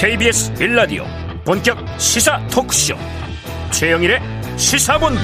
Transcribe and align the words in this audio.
KBS 0.00 0.54
빌라디오 0.54 1.04
본격 1.44 1.76
시사 1.98 2.40
토크쇼. 2.46 2.94
최영일의 3.72 4.20
시사본부. 4.56 5.18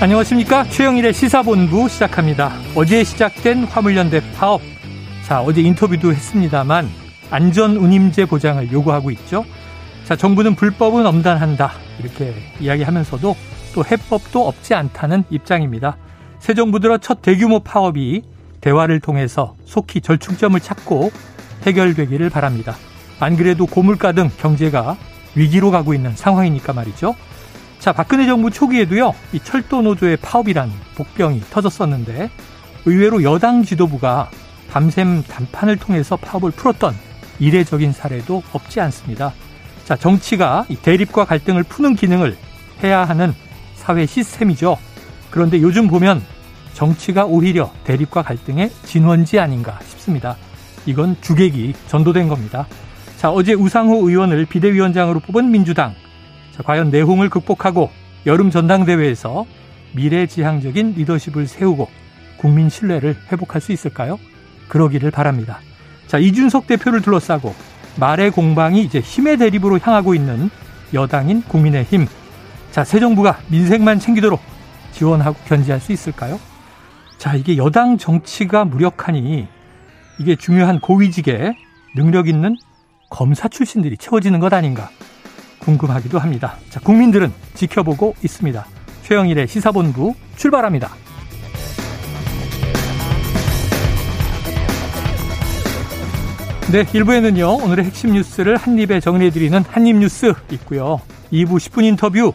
안녕하십니까? 0.00 0.62
최영일의 0.62 1.12
시사본부 1.12 1.88
시작합니다. 1.88 2.52
어제 2.76 3.02
시작된 3.02 3.64
화물연대 3.64 4.20
파업. 4.36 4.60
자 5.26 5.42
어제 5.42 5.60
인터뷰도 5.62 6.12
했습니다만 6.12 6.88
안전운임제 7.32 8.26
보장을 8.26 8.70
요구하고 8.70 9.10
있죠. 9.10 9.44
자 10.04 10.14
정부는 10.14 10.54
불법은 10.54 11.04
엄단한다. 11.04 11.72
이렇게 11.98 12.32
이야기하면서도 12.60 13.36
또 13.74 13.84
해법도 13.84 14.46
없지 14.46 14.74
않다는 14.74 15.24
입장입니다. 15.30 15.96
새 16.38 16.54
정부 16.54 16.78
들어 16.78 16.96
첫 16.96 17.22
대규모 17.22 17.58
파업이 17.58 18.22
대화를 18.60 19.00
통해서 19.00 19.56
속히 19.64 20.00
절충점을 20.00 20.60
찾고 20.60 21.10
해결되기를 21.66 22.30
바랍니다. 22.30 22.76
안 23.20 23.36
그래도 23.36 23.66
고물가 23.66 24.12
등 24.12 24.30
경제가 24.38 24.96
위기로 25.34 25.70
가고 25.70 25.94
있는 25.94 26.14
상황이니까 26.14 26.72
말이죠. 26.72 27.14
자, 27.78 27.92
박근혜 27.92 28.26
정부 28.26 28.50
초기에도요, 28.50 29.14
이 29.32 29.40
철도 29.40 29.82
노조의 29.82 30.16
파업이란 30.18 30.70
복병이 30.94 31.40
터졌었는데, 31.50 32.30
의외로 32.86 33.22
여당 33.22 33.62
지도부가 33.62 34.30
밤샘談판을 34.70 35.76
통해서 35.76 36.16
파업을 36.16 36.50
풀었던 36.50 36.94
이례적인 37.38 37.92
사례도 37.92 38.42
없지 38.52 38.80
않습니다. 38.80 39.32
자, 39.84 39.96
정치가 39.96 40.64
대립과 40.82 41.26
갈등을 41.26 41.62
푸는 41.62 41.94
기능을 41.94 42.36
해야 42.82 43.04
하는 43.04 43.34
사회 43.74 44.06
시스템이죠. 44.06 44.78
그런데 45.30 45.60
요즘 45.60 45.88
보면 45.88 46.22
정치가 46.72 47.24
오히려 47.24 47.70
대립과 47.84 48.22
갈등의 48.22 48.70
진원지 48.84 49.38
아닌가 49.38 49.78
싶습니다. 49.84 50.36
이건 50.86 51.16
주객이 51.20 51.74
전도된 51.88 52.28
겁니다. 52.28 52.66
자, 53.16 53.30
어제 53.30 53.54
우상호 53.54 54.08
의원을 54.08 54.46
비대위원장으로 54.46 55.20
뽑은 55.20 55.50
민주당. 55.50 55.94
자, 56.52 56.62
과연 56.62 56.90
내홍을 56.90 57.30
극복하고 57.30 57.90
여름 58.26 58.50
전당대회에서 58.50 59.46
미래지향적인 59.92 60.94
리더십을 60.96 61.46
세우고 61.46 61.88
국민 62.36 62.68
신뢰를 62.68 63.16
회복할 63.30 63.60
수 63.60 63.72
있을까요? 63.72 64.18
그러기를 64.68 65.10
바랍니다. 65.10 65.60
자, 66.06 66.18
이준석 66.18 66.66
대표를 66.66 67.00
둘러싸고 67.00 67.54
말의 67.96 68.30
공방이 68.32 68.82
이제 68.82 69.00
힘의 69.00 69.38
대립으로 69.38 69.78
향하고 69.78 70.14
있는 70.14 70.50
여당인 70.92 71.42
국민의힘. 71.42 72.06
자, 72.72 72.84
새 72.84 72.98
정부가 73.00 73.38
민생만 73.48 74.00
챙기도록 74.00 74.40
지원하고 74.92 75.36
견제할 75.46 75.80
수 75.80 75.92
있을까요? 75.92 76.38
자, 77.18 77.34
이게 77.34 77.56
여당 77.56 77.96
정치가 77.96 78.64
무력하니 78.64 79.48
이게 80.18 80.36
중요한 80.36 80.80
고위직에 80.80 81.56
능력 81.94 82.28
있는 82.28 82.56
검사 83.10 83.48
출신들이 83.48 83.96
채워지는 83.96 84.40
것 84.40 84.52
아닌가 84.52 84.90
궁금하기도 85.60 86.18
합니다. 86.18 86.56
자, 86.68 86.80
국민들은 86.80 87.32
지켜보고 87.54 88.14
있습니다. 88.22 88.66
최영일의 89.02 89.48
시사본부 89.48 90.14
출발합니다. 90.36 90.90
네, 96.72 96.82
1부에는요, 96.82 97.62
오늘의 97.62 97.84
핵심 97.84 98.12
뉴스를 98.12 98.56
한입에 98.56 98.98
정리해드리는 99.00 99.62
한입뉴스 99.62 100.32
있고요. 100.52 101.00
2부 101.32 101.56
10분 101.56 101.84
인터뷰. 101.84 102.32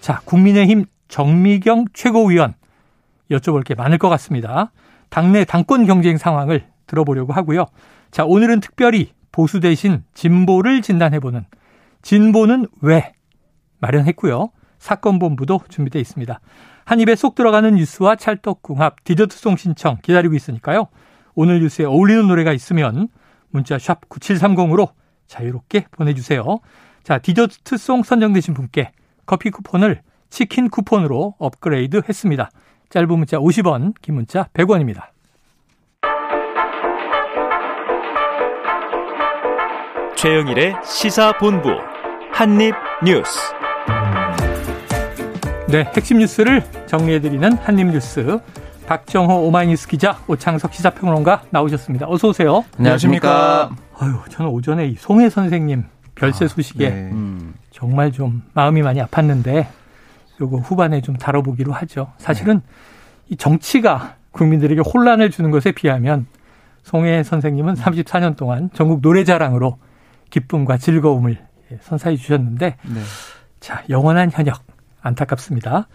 자, 0.00 0.20
국민의힘 0.24 0.84
정미경 1.08 1.86
최고위원 1.94 2.54
여쭤볼 3.30 3.64
게 3.64 3.74
많을 3.74 3.98
것 3.98 4.08
같습니다. 4.10 4.72
당내 5.08 5.44
당권 5.44 5.86
경쟁 5.86 6.18
상황을 6.18 6.66
들어보려고 6.88 7.32
하고요. 7.32 7.66
자, 8.10 8.24
오늘은 8.24 8.58
특별히 8.60 9.12
보수 9.30 9.60
대신 9.60 10.02
진보를 10.14 10.82
진단해보는 10.82 11.44
진보는 12.02 12.66
왜 12.82 13.12
마련했고요. 13.78 14.50
사건 14.78 15.18
본부도 15.18 15.60
준비되어 15.68 16.00
있습니다. 16.00 16.40
한 16.84 17.00
입에 17.00 17.14
쏙 17.14 17.34
들어가는 17.34 17.74
뉴스와 17.74 18.16
찰떡궁합, 18.16 19.04
디저트송 19.04 19.56
신청 19.56 19.98
기다리고 20.02 20.34
있으니까요. 20.34 20.88
오늘 21.34 21.60
뉴스에 21.60 21.84
어울리는 21.84 22.26
노래가 22.26 22.52
있으면 22.52 23.08
문자 23.50 23.78
샵 23.78 24.08
9730으로 24.08 24.90
자유롭게 25.26 25.86
보내주세요. 25.90 26.58
자, 27.04 27.18
디저트송 27.18 28.02
선정되신 28.02 28.54
분께 28.54 28.92
커피 29.26 29.50
쿠폰을 29.50 30.02
치킨 30.30 30.68
쿠폰으로 30.68 31.34
업그레이드 31.38 32.02
했습니다. 32.08 32.50
짧은 32.90 33.08
문자 33.08 33.38
50원, 33.38 33.94
긴 34.00 34.14
문자 34.14 34.44
100원입니다. 34.54 35.08
최영일의 40.18 40.74
시사본부 40.84 41.68
한입뉴스. 42.32 43.38
네, 45.68 45.84
핵심 45.96 46.18
뉴스를 46.18 46.64
정리해드리는 46.86 47.52
한입뉴스. 47.58 48.40
박정호 48.88 49.46
오마이뉴스 49.46 49.86
기자, 49.86 50.18
오창석 50.26 50.74
시사평론가 50.74 51.44
나오셨습니다. 51.50 52.08
어서 52.08 52.30
오세요. 52.30 52.64
안녕하십니까. 52.78 53.70
아유, 53.96 54.14
저는 54.28 54.50
오전에 54.50 54.88
이 54.88 54.96
송혜 54.98 55.30
선생님 55.30 55.84
별세 56.16 56.46
아, 56.46 56.48
소식에 56.48 56.88
아, 56.88 56.90
네. 56.90 57.12
정말 57.70 58.10
좀 58.10 58.42
마음이 58.54 58.82
많이 58.82 59.00
아팠는데 59.00 59.68
요거 60.40 60.56
후반에 60.56 61.00
좀 61.00 61.14
다뤄보기로 61.16 61.72
하죠. 61.72 62.10
사실은 62.18 62.56
네. 62.56 62.62
이 63.28 63.36
정치가 63.36 64.16
국민들에게 64.32 64.80
혼란을 64.80 65.30
주는 65.30 65.52
것에 65.52 65.70
비하면 65.70 66.26
송혜 66.82 67.22
선생님은 67.22 67.74
34년 67.74 68.36
동안 68.36 68.68
전국 68.74 68.98
노래자랑으로 69.00 69.78
기쁨과 70.30 70.78
즐거움을 70.78 71.38
선사해 71.82 72.16
주셨는데 72.16 72.76
네. 72.82 73.00
자 73.60 73.82
영원한 73.90 74.30
현역 74.30 74.62
안타깝습니다. 75.00 75.88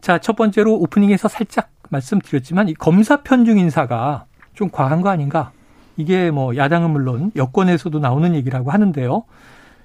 자 0.00 0.18
첫 0.18 0.34
번째로 0.36 0.74
오프닝에서 0.74 1.28
살짝 1.28 1.70
말씀드렸지만 1.90 2.68
이 2.68 2.74
검사 2.74 3.22
편중 3.22 3.58
인사가 3.58 4.24
좀 4.54 4.68
과한 4.70 5.00
거 5.00 5.10
아닌가? 5.10 5.52
이게 5.96 6.30
뭐 6.30 6.56
야당은 6.56 6.90
물론 6.90 7.30
여권에서도 7.36 7.98
나오는 7.98 8.34
얘기라고 8.34 8.70
하는데요. 8.70 9.24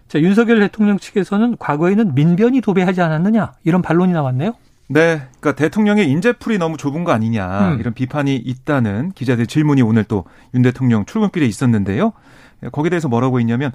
자 0.07 0.19
윤석열 0.21 0.59
대통령 0.61 0.97
측에서는 0.97 1.57
과거에는 1.59 2.15
민변이 2.15 2.61
도배하지 2.61 3.01
않았느냐 3.01 3.53
이런 3.65 3.81
반론이 3.81 4.13
나왔네요. 4.13 4.53
네, 4.89 5.21
그러니까 5.41 5.51
대통령의 5.55 6.09
인재풀이 6.09 6.57
너무 6.59 6.77
좁은 6.77 7.03
거 7.03 7.11
아니냐 7.11 7.73
음. 7.73 7.79
이런 7.79 7.93
비판이 7.93 8.37
있다는 8.37 9.11
기자들 9.11 9.45
질문이 9.45 9.81
오늘 9.81 10.05
또 10.05 10.23
윤 10.53 10.61
대통령 10.61 11.03
출근길에 11.05 11.45
있었는데요. 11.45 12.13
거기에 12.72 12.90
대해서 12.90 13.07
뭐라고 13.07 13.40
했냐면 13.40 13.72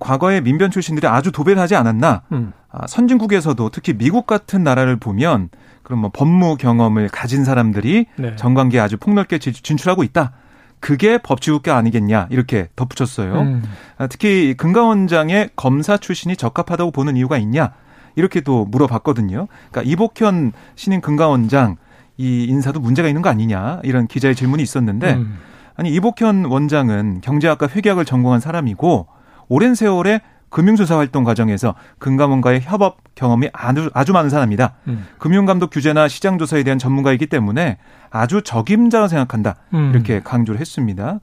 과거에 0.00 0.40
민변 0.40 0.70
출신들이 0.70 1.06
아주 1.06 1.32
도배하지 1.32 1.74
않았나. 1.74 2.22
음. 2.32 2.52
아, 2.70 2.86
선진국에서도 2.86 3.70
특히 3.70 3.94
미국 3.94 4.26
같은 4.26 4.62
나라를 4.62 4.96
보면 4.96 5.48
그런 5.82 6.00
뭐 6.00 6.10
법무 6.12 6.56
경험을 6.56 7.08
가진 7.08 7.44
사람들이 7.44 8.06
네. 8.16 8.36
정관계에 8.36 8.80
아주 8.80 8.98
폭넓게 8.98 9.38
진출하고 9.38 10.02
있다. 10.02 10.32
그게 10.80 11.18
법치국가 11.18 11.76
아니겠냐 11.76 12.28
이렇게 12.30 12.68
덧붙였어요. 12.76 13.40
음. 13.40 13.62
아, 13.96 14.06
특히 14.06 14.54
금감원장의 14.56 15.50
검사 15.56 15.96
출신이 15.96 16.36
적합하다고 16.36 16.90
보는 16.90 17.16
이유가 17.16 17.38
있냐 17.38 17.72
이렇게도 18.14 18.66
물어봤거든요. 18.66 19.48
그러니까 19.70 19.90
이복현 19.90 20.52
신임 20.76 21.00
금감원장 21.00 21.76
이 22.16 22.44
인사도 22.44 22.80
문제가 22.80 23.08
있는 23.08 23.22
거 23.22 23.30
아니냐 23.30 23.80
이런 23.84 24.06
기자의 24.06 24.34
질문이 24.34 24.62
있었는데 24.62 25.14
음. 25.14 25.38
아니 25.78 25.94
이복현 25.94 26.46
원장은 26.46 27.20
경제학과 27.22 27.68
회계학을 27.68 28.04
전공한 28.04 28.40
사람이고 28.40 29.06
오랜 29.48 29.76
세월에 29.76 30.20
금융조사 30.50 30.98
활동 30.98 31.22
과정에서 31.22 31.74
금감원과의 31.98 32.62
협업 32.62 32.98
경험이 33.14 33.48
아주, 33.52 33.88
아주 33.94 34.12
많은 34.12 34.28
사람이다. 34.28 34.74
음. 34.88 35.06
금융감독 35.18 35.70
규제나 35.70 36.08
시장조사에 36.08 36.64
대한 36.64 36.78
전문가이기 36.78 37.26
때문에 37.26 37.78
아주 38.10 38.42
적임자로 38.42 39.06
생각한다. 39.06 39.54
음. 39.74 39.92
이렇게 39.94 40.20
강조를 40.20 40.60
했습니다. 40.60 41.20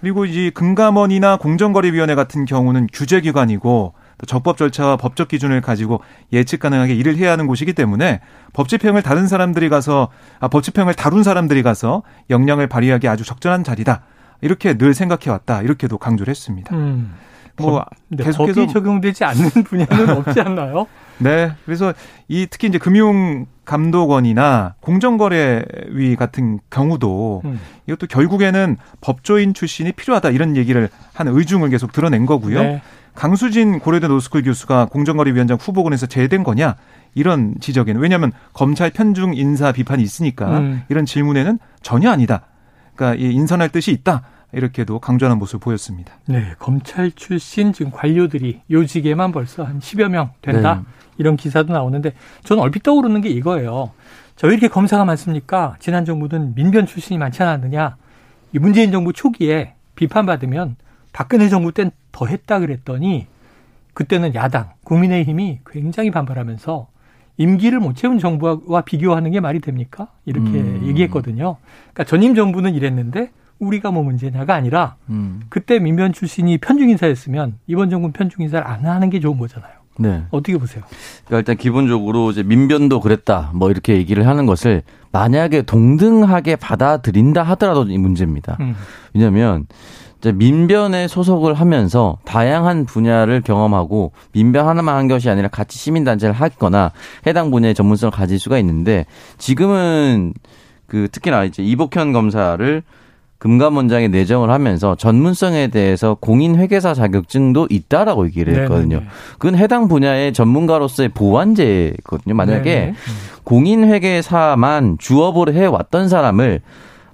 그리고 0.00 0.24
이 0.24 0.50
금감원이나 0.50 1.36
공정거래위원회 1.36 2.14
같은 2.14 2.46
경우는 2.46 2.88
규제기관이고 2.92 3.92
적법 4.26 4.56
절차와 4.56 4.96
법적 4.96 5.28
기준을 5.28 5.60
가지고 5.60 6.00
예측 6.32 6.60
가능하게 6.60 6.94
일을 6.94 7.16
해야 7.16 7.32
하는 7.32 7.46
곳이기 7.46 7.72
때문에 7.72 8.20
법 8.52 8.68
집행을 8.68 9.02
다른 9.02 9.26
사람들이 9.26 9.68
가서 9.68 10.08
아, 10.40 10.48
법 10.48 10.62
집행을 10.62 10.94
다룬 10.94 11.22
사람들이 11.22 11.62
가서 11.62 12.02
역량을 12.30 12.68
발휘하기 12.68 13.08
아주 13.08 13.24
적절한 13.24 13.64
자리다. 13.64 14.02
이렇게 14.40 14.76
늘 14.76 14.94
생각해 14.94 15.30
왔다. 15.30 15.62
이렇게도 15.62 15.98
강조를 15.98 16.30
했습니다. 16.30 16.74
음. 16.74 17.14
뭐 17.56 17.84
계속해서 18.16 18.62
법이 18.62 18.72
적용되지 18.72 19.24
않는 19.24 19.50
분야는 19.64 20.08
없지 20.10 20.40
않나요? 20.40 20.86
네. 21.18 21.52
그래서 21.64 21.92
이 22.28 22.46
특히 22.50 22.68
이제 22.68 22.78
금융 22.78 23.46
감독원이나 23.64 24.74
공정거래위 24.80 26.16
같은 26.18 26.58
경우도 26.70 27.42
음. 27.44 27.60
이것도 27.86 28.06
결국에는 28.08 28.76
법조인 29.00 29.54
출신이 29.54 29.92
필요하다 29.92 30.30
이런 30.30 30.56
얘기를 30.56 30.88
한 31.14 31.28
의중을 31.28 31.68
계속 31.70 31.92
드러낸 31.92 32.26
거고요. 32.26 32.62
네. 32.62 32.82
강수진 33.14 33.78
고려대 33.78 34.08
로스쿨 34.08 34.42
교수가 34.42 34.86
공정거래위원장 34.86 35.58
후보군에서 35.60 36.06
제외된 36.06 36.42
거냐 36.44 36.76
이런 37.14 37.54
지적에는 37.60 38.00
왜냐하면 38.00 38.32
검찰 38.52 38.90
편중 38.90 39.34
인사 39.34 39.70
비판이 39.72 40.02
있으니까 40.02 40.58
음. 40.58 40.82
이런 40.88 41.04
질문에는 41.04 41.58
전혀 41.82 42.10
아니다. 42.10 42.42
그러니까 42.94 43.22
이 43.22 43.30
인선할 43.32 43.68
뜻이 43.70 43.92
있다. 43.92 44.22
이렇게도 44.54 44.98
강조하는 44.98 45.38
모습을 45.38 45.60
보였습니다. 45.60 46.12
네, 46.26 46.52
검찰 46.58 47.10
출신 47.12 47.72
지금 47.72 47.90
관료들이 47.90 48.60
요직에만 48.70 49.32
벌써 49.32 49.64
한 49.64 49.78
10여 49.78 50.08
명 50.08 50.30
된다. 50.42 50.74
네. 50.76 50.82
이런 51.18 51.36
기사도 51.36 51.72
나오는데 51.72 52.12
저는 52.44 52.62
얼핏 52.62 52.82
떠오르는 52.82 53.20
게 53.22 53.28
이거예요. 53.30 53.92
저 54.36 54.46
왜 54.46 54.54
이렇게 54.54 54.68
검사가 54.68 55.04
많습니까? 55.04 55.76
지난 55.78 56.04
정부는 56.04 56.54
민변 56.54 56.86
출신이 56.86 57.16
많지 57.18 57.42
않았느냐? 57.42 57.96
이 58.54 58.58
문재인 58.58 58.90
정부 58.92 59.12
초기에 59.12 59.74
비판받으면 59.94 60.76
박근혜 61.12 61.48
정부 61.48 61.72
땐 61.72 61.90
더 62.12 62.26
했다 62.26 62.60
그랬더니 62.60 63.26
그때는 63.94 64.34
야당, 64.34 64.70
국민의힘이 64.84 65.60
굉장히 65.66 66.10
반발하면서 66.10 66.86
임기를 67.38 67.80
못 67.80 67.96
채운 67.96 68.18
정부와 68.18 68.82
비교하는 68.82 69.30
게 69.30 69.40
말이 69.40 69.60
됩니까? 69.60 70.08
이렇게 70.26 70.50
음. 70.50 70.82
얘기했거든요. 70.86 71.56
그러니까 71.92 72.04
전임 72.04 72.34
정부는 72.34 72.74
이랬는데 72.74 73.30
우리가 73.58 73.90
뭐 73.90 74.02
문제냐가 74.02 74.54
아니라 74.54 74.96
음. 75.08 75.40
그때 75.48 75.78
민변 75.78 76.12
출신이 76.12 76.58
편중 76.58 76.90
인사였으면 76.90 77.58
이번 77.66 77.90
정부는 77.90 78.12
편중 78.12 78.42
인사를 78.44 78.66
안 78.66 78.84
하는 78.86 79.10
게 79.10 79.18
좋은 79.20 79.38
거잖아요. 79.38 79.72
네. 79.98 80.24
어떻게 80.30 80.56
보세요? 80.56 80.82
그러니까 81.26 81.38
일단 81.38 81.56
기본적으로 81.56 82.30
이제 82.30 82.42
민변도 82.42 83.00
그랬다 83.00 83.50
뭐 83.54 83.70
이렇게 83.70 83.96
얘기를 83.96 84.26
하는 84.26 84.46
것을 84.46 84.82
만약에 85.12 85.62
동등하게 85.62 86.56
받아들인다 86.56 87.42
하더라도 87.42 87.84
이 87.84 87.98
문제입니다. 87.98 88.56
음. 88.60 88.74
왜냐하면 89.14 89.66
민변에 90.30 91.08
소속을 91.08 91.54
하면서 91.54 92.18
다양한 92.24 92.84
분야를 92.84 93.40
경험하고 93.40 94.12
민변 94.32 94.68
하나만 94.68 94.96
한 94.96 95.08
것이 95.08 95.28
아니라 95.28 95.48
같이 95.48 95.78
시민단체를 95.78 96.34
하거나 96.34 96.92
해당 97.26 97.50
분야의 97.50 97.74
전문성을 97.74 98.12
가질 98.12 98.38
수가 98.38 98.58
있는데 98.58 99.06
지금은 99.38 100.34
그 100.86 101.08
특히나 101.10 101.44
이제 101.44 101.62
이복현 101.62 102.12
검사를 102.12 102.82
금감원장에 103.38 104.06
내정을 104.06 104.50
하면서 104.50 104.94
전문성에 104.94 105.66
대해서 105.66 106.14
공인회계사 106.20 106.94
자격증도 106.94 107.66
있다라고 107.70 108.26
얘기를 108.26 108.54
했거든요. 108.62 108.98
네네. 108.98 109.10
그건 109.32 109.56
해당 109.56 109.88
분야의 109.88 110.32
전문가로서의 110.32 111.08
보완제거든요. 111.08 112.34
만약에 112.34 112.94
공인회계사만 113.42 114.98
주업으로 115.00 115.52
해왔던 115.54 116.08
사람을 116.08 116.60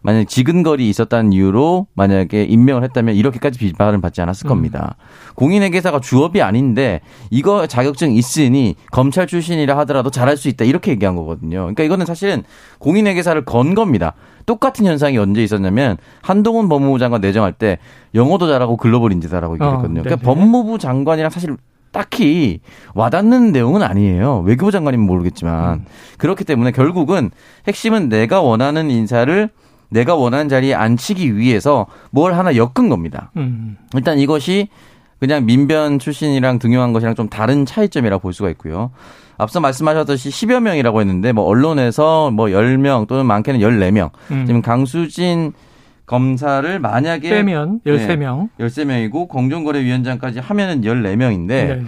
만약 0.09 0.21
에 0.21 0.25
지근거리 0.25 0.89
있었다는 0.89 1.35
이유로 1.35 1.87
만약에 1.93 2.45
임명을 2.45 2.83
했다면 2.85 3.15
이렇게까지 3.15 3.59
비판을 3.59 4.01
받지 4.01 4.23
않았을 4.23 4.47
음. 4.47 4.49
겁니다. 4.49 4.97
공인회계사가 5.35 6.01
주업이 6.01 6.41
아닌데 6.41 7.03
이거 7.31 7.67
자격증 7.67 8.13
있으니 8.13 8.75
검찰 8.91 9.27
출신이라 9.27 9.77
하더라도 9.81 10.09
잘할 10.09 10.39
수 10.39 10.49
있다 10.49 10.65
이렇게 10.65 10.93
얘기한 10.93 11.15
거거든요. 11.15 11.59
그러니까 11.59 11.83
이거는 11.83 12.07
사실은 12.07 12.43
공인회계사를 12.79 13.45
건 13.45 13.75
겁니다. 13.75 14.15
똑같은 14.47 14.87
현상이 14.87 15.19
언제 15.19 15.45
있었냐면 15.45 15.99
한동훈 16.23 16.71
법무부 16.71 16.99
장관 16.99 17.21
내정할 17.21 17.53
때 17.53 17.77
영어도 18.15 18.49
잘하고 18.49 18.79
글로벌 18.79 19.13
인재다라고 19.13 19.57
얘기했거든요. 19.57 20.01
어, 20.01 20.05
그러니까 20.05 20.25
법무부 20.25 20.79
장관이랑 20.79 21.29
사실 21.29 21.55
딱히 21.93 22.61
와닿는 22.95 23.53
내용은 23.53 23.83
아니에요. 23.83 24.41
외교부 24.47 24.73
장관이면 24.73 25.07
모르겠지만 25.07 25.81
음. 25.81 25.85
그렇기 26.17 26.45
때문에 26.45 26.71
결국은 26.71 27.31
핵심은 27.67 28.09
내가 28.09 28.41
원하는 28.41 28.91
인사를 28.91 29.51
내가 29.88 30.14
원하는 30.14 30.49
자리에 30.49 30.75
앉히기 30.75 31.37
위해서 31.37 31.87
뭘 32.11 32.35
하나 32.35 32.56
엮은 32.56 32.88
겁니다. 32.88 33.31
음. 33.37 33.76
일단 33.94 34.19
이것이 34.19 34.69
그냥 35.19 35.46
민변 35.46 35.99
출신이랑 35.99 36.58
등용한 36.58 36.93
것이랑 36.93 37.14
좀 37.14 37.29
다른 37.29 37.67
차이점이라고 37.67 38.20
볼 38.20 38.32
수가 38.32 38.50
있고요. 38.50 38.90
앞서 39.37 39.61
말씀하셨듯이 39.61 40.31
10여 40.31 40.61
명이라고 40.61 41.00
했는데 41.00 41.32
뭐 41.32 41.44
언론에서 41.44 42.31
뭐 42.31 42.46
10명 42.46 43.06
또는 43.06 43.26
많게는 43.26 43.61
14명. 43.61 44.11
음. 44.31 44.46
지금 44.46 44.62
강수진 44.62 45.52
검사를 46.06 46.79
만약에 46.79 47.29
빼면 47.29 47.81
13명. 47.87 48.49
네, 48.56 48.67
13명이고 48.67 49.29
공정거래위원장까지 49.29 50.40
하면은 50.40 50.81
14명인데 50.82 51.46
네. 51.46 51.82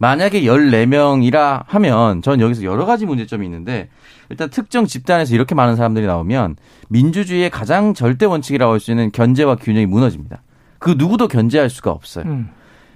만약에 0.00 0.42
14명이라 0.42 1.64
하면 1.66 2.22
전 2.22 2.40
여기서 2.40 2.62
여러 2.64 2.86
가지 2.86 3.04
문제점이 3.04 3.44
있는데 3.44 3.90
일단 4.30 4.48
특정 4.48 4.86
집단에서 4.86 5.34
이렇게 5.34 5.54
많은 5.54 5.76
사람들이 5.76 6.06
나오면 6.06 6.56
민주주의의 6.88 7.50
가장 7.50 7.92
절대 7.92 8.24
원칙이라고 8.24 8.72
할 8.72 8.80
수 8.80 8.90
있는 8.90 9.12
견제와 9.12 9.56
균형이 9.56 9.84
무너집니다. 9.84 10.42
그 10.78 10.94
누구도 10.96 11.28
견제할 11.28 11.68
수가 11.68 11.90
없어요. 11.90 12.24
음. 12.24 12.48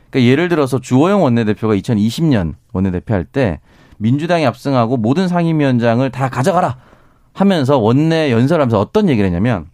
그러니까 0.08 0.30
예를 0.30 0.48
들어서 0.48 0.80
주호영 0.80 1.22
원내대표가 1.22 1.74
2020년 1.76 2.54
원내대표 2.72 3.12
할 3.12 3.24
때 3.26 3.60
민주당이 3.98 4.46
압승하고 4.46 4.96
모든 4.96 5.28
상임위원장을 5.28 6.08
다 6.10 6.30
가져가라 6.30 6.78
하면서 7.34 7.76
원내 7.78 8.32
연설하면서 8.32 8.80
어떤 8.80 9.10
얘기를 9.10 9.26
했냐면 9.26 9.66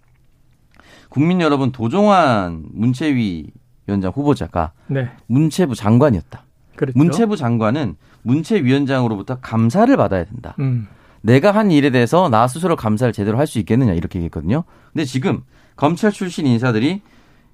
국민 1.08 1.40
여러분 1.40 1.70
도종환 1.70 2.64
문체위 2.72 3.46
위원장 3.86 4.10
후보자가 4.12 4.72
네. 4.88 5.08
문체부 5.28 5.76
장관이었다. 5.76 6.44
그랬죠? 6.80 6.98
문체부 6.98 7.36
장관은 7.36 7.96
문체위원장으로부터 8.22 9.38
감사를 9.40 9.94
받아야 9.96 10.24
된다. 10.24 10.54
음. 10.58 10.88
내가 11.22 11.52
한 11.52 11.70
일에 11.70 11.90
대해서 11.90 12.28
나 12.28 12.48
스스로 12.48 12.76
감사를 12.76 13.12
제대로 13.12 13.38
할 13.38 13.46
수 13.46 13.58
있겠느냐 13.58 13.92
이렇게 13.92 14.18
얘기했거든요. 14.18 14.64
근데 14.92 15.04
지금 15.04 15.42
검찰 15.76 16.10
출신 16.12 16.46
인사들이 16.46 17.02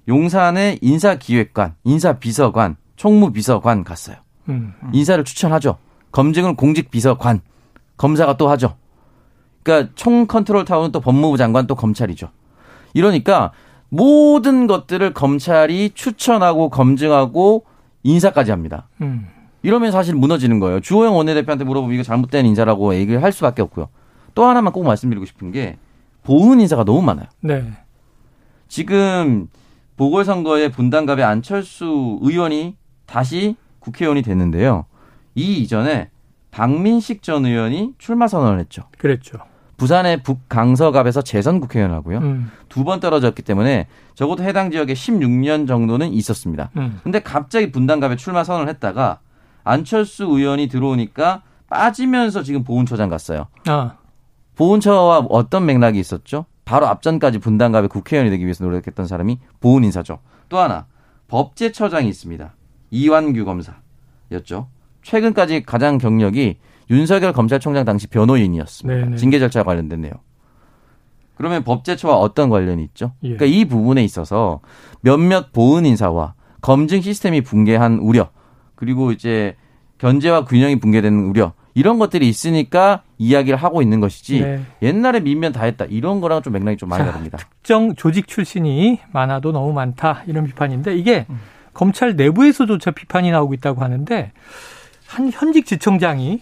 용산의 0.07 0.79
인사기획관, 0.81 1.75
인사비서관, 1.83 2.77
총무비서관 2.95 3.83
갔어요. 3.83 4.17
음, 4.49 4.73
음. 4.81 4.89
인사를 4.93 5.21
추천하죠. 5.23 5.77
검증은 6.11 6.55
공직비서관, 6.55 7.41
검사가 7.97 8.37
또 8.37 8.49
하죠. 8.49 8.75
그러니까 9.63 9.91
총 9.95 10.27
컨트롤 10.27 10.63
타워는 10.63 10.91
또 10.93 11.01
법무부 11.01 11.35
장관 11.37 11.67
또 11.67 11.75
검찰이죠. 11.75 12.29
이러니까 12.93 13.51
모든 13.89 14.67
것들을 14.67 15.13
검찰이 15.13 15.91
추천하고 15.93 16.69
검증하고 16.69 17.65
인사까지 18.03 18.51
합니다. 18.51 18.87
음. 19.01 19.27
이러면 19.63 19.91
사실 19.91 20.15
무너지는 20.15 20.59
거예요. 20.59 20.79
주호영 20.79 21.15
원내대표한테 21.17 21.65
물어보면 21.65 21.93
이거 21.95 22.03
잘못된 22.03 22.45
인사라고 22.45 22.95
얘기를 22.95 23.21
할 23.21 23.31
수밖에 23.31 23.61
없고요. 23.61 23.89
또 24.35 24.45
하나만 24.45 24.71
꼭 24.71 24.83
말씀드리고 24.83 25.25
싶은 25.25 25.51
게 25.51 25.77
보훈 26.23 26.59
인사가 26.61 26.83
너무 26.83 27.01
많아요. 27.01 27.27
네. 27.41 27.71
지금 28.67 29.47
보궐선거에 29.95 30.69
분당갑의 30.69 31.25
안철수 31.25 32.19
의원이 32.21 32.75
다시 33.05 33.55
국회의원이 33.79 34.21
됐는데요. 34.21 34.85
이 35.35 35.57
이전에 35.57 36.09
박민식 36.51 37.23
전 37.23 37.45
의원이 37.45 37.93
출마 37.97 38.27
선언을 38.27 38.59
했죠. 38.59 38.83
그랬죠. 38.97 39.39
부산의 39.77 40.23
북강서갑에서 40.23 41.21
재선 41.21 41.59
국회의원하고요. 41.59 42.17
음. 42.17 42.51
두번 42.67 42.99
떨어졌기 42.99 43.43
때문에 43.43 43.87
적어도 44.15 44.43
해당 44.43 44.71
지역에 44.71 44.93
16년 44.93 45.67
정도는 45.67 46.11
있었습니다. 46.13 46.71
음. 46.77 46.99
근데 47.03 47.19
갑자기 47.19 47.71
분당갑에 47.71 48.15
출마 48.15 48.43
선언을 48.43 48.67
했다가 48.69 49.19
안철수 49.63 50.25
의원이 50.25 50.67
들어오니까 50.67 51.43
빠지면서 51.69 52.43
지금 52.43 52.63
보훈처장 52.63 53.09
갔어요. 53.09 53.47
아. 53.67 53.97
보훈처와 54.55 55.27
어떤 55.29 55.65
맥락이 55.65 55.99
있었죠? 55.99 56.45
바로 56.65 56.87
앞전까지 56.87 57.39
분당갑에 57.39 57.87
국회의원이 57.87 58.31
되기 58.31 58.43
위해서 58.43 58.63
노력했던 58.65 59.05
사람이 59.05 59.37
보훈 59.59 59.83
인사죠. 59.83 60.19
또 60.49 60.57
하나 60.57 60.87
법제처장이 61.27 62.09
있습니다. 62.09 62.53
이완규 62.89 63.45
검사였죠. 63.45 64.67
최근까지 65.03 65.63
가장 65.63 65.97
경력이 65.97 66.57
윤석열 66.89 67.33
검찰총장 67.33 67.85
당시 67.85 68.07
변호인이었습니다. 68.07 69.05
네네. 69.05 69.17
징계 69.17 69.39
절차 69.39 69.63
관련된 69.63 70.01
내용. 70.01 70.15
그러면 71.35 71.63
법제처와 71.63 72.15
어떤 72.15 72.49
관련이 72.49 72.83
있죠? 72.85 73.13
예. 73.23 73.35
그러니까 73.35 73.45
이 73.45 73.65
부분에 73.65 74.03
있어서 74.03 74.59
몇몇 75.01 75.51
보훈 75.51 75.85
인사와 75.85 76.33
검증 76.61 77.01
시스템이 77.01 77.41
붕괴한 77.41 77.99
우려 77.99 78.29
그리고 78.75 79.11
이제 79.11 79.55
견제와 79.99 80.45
균형이 80.45 80.79
붕괴되는 80.79 81.25
우려 81.25 81.53
이런 81.75 81.99
것들이 81.99 82.27
있으니까 82.27 83.03
이야기를 83.19 83.57
하고 83.57 83.83
있는 83.83 83.99
것이지 83.99 84.41
네. 84.41 84.61
옛날에 84.81 85.19
민면 85.19 85.51
다 85.51 85.65
했다 85.65 85.85
이런 85.85 86.21
거랑 86.21 86.41
좀 86.41 86.53
맥락이 86.53 86.77
좀 86.77 86.89
많이 86.89 87.03
자, 87.03 87.11
다릅니다. 87.11 87.37
특정 87.37 87.93
조직 87.93 88.27
출신이 88.27 88.99
많아도 89.11 89.51
너무 89.51 89.73
많다 89.73 90.23
이런 90.25 90.45
비판인데 90.45 90.95
이게 90.95 91.27
음. 91.29 91.39
검찰 91.75 92.15
내부에서조차 92.15 92.91
비판이 92.91 93.29
나오고 93.29 93.53
있다고 93.53 93.83
하는데 93.83 94.31
한 95.05 95.31
현직 95.31 95.67
지청장이 95.67 96.41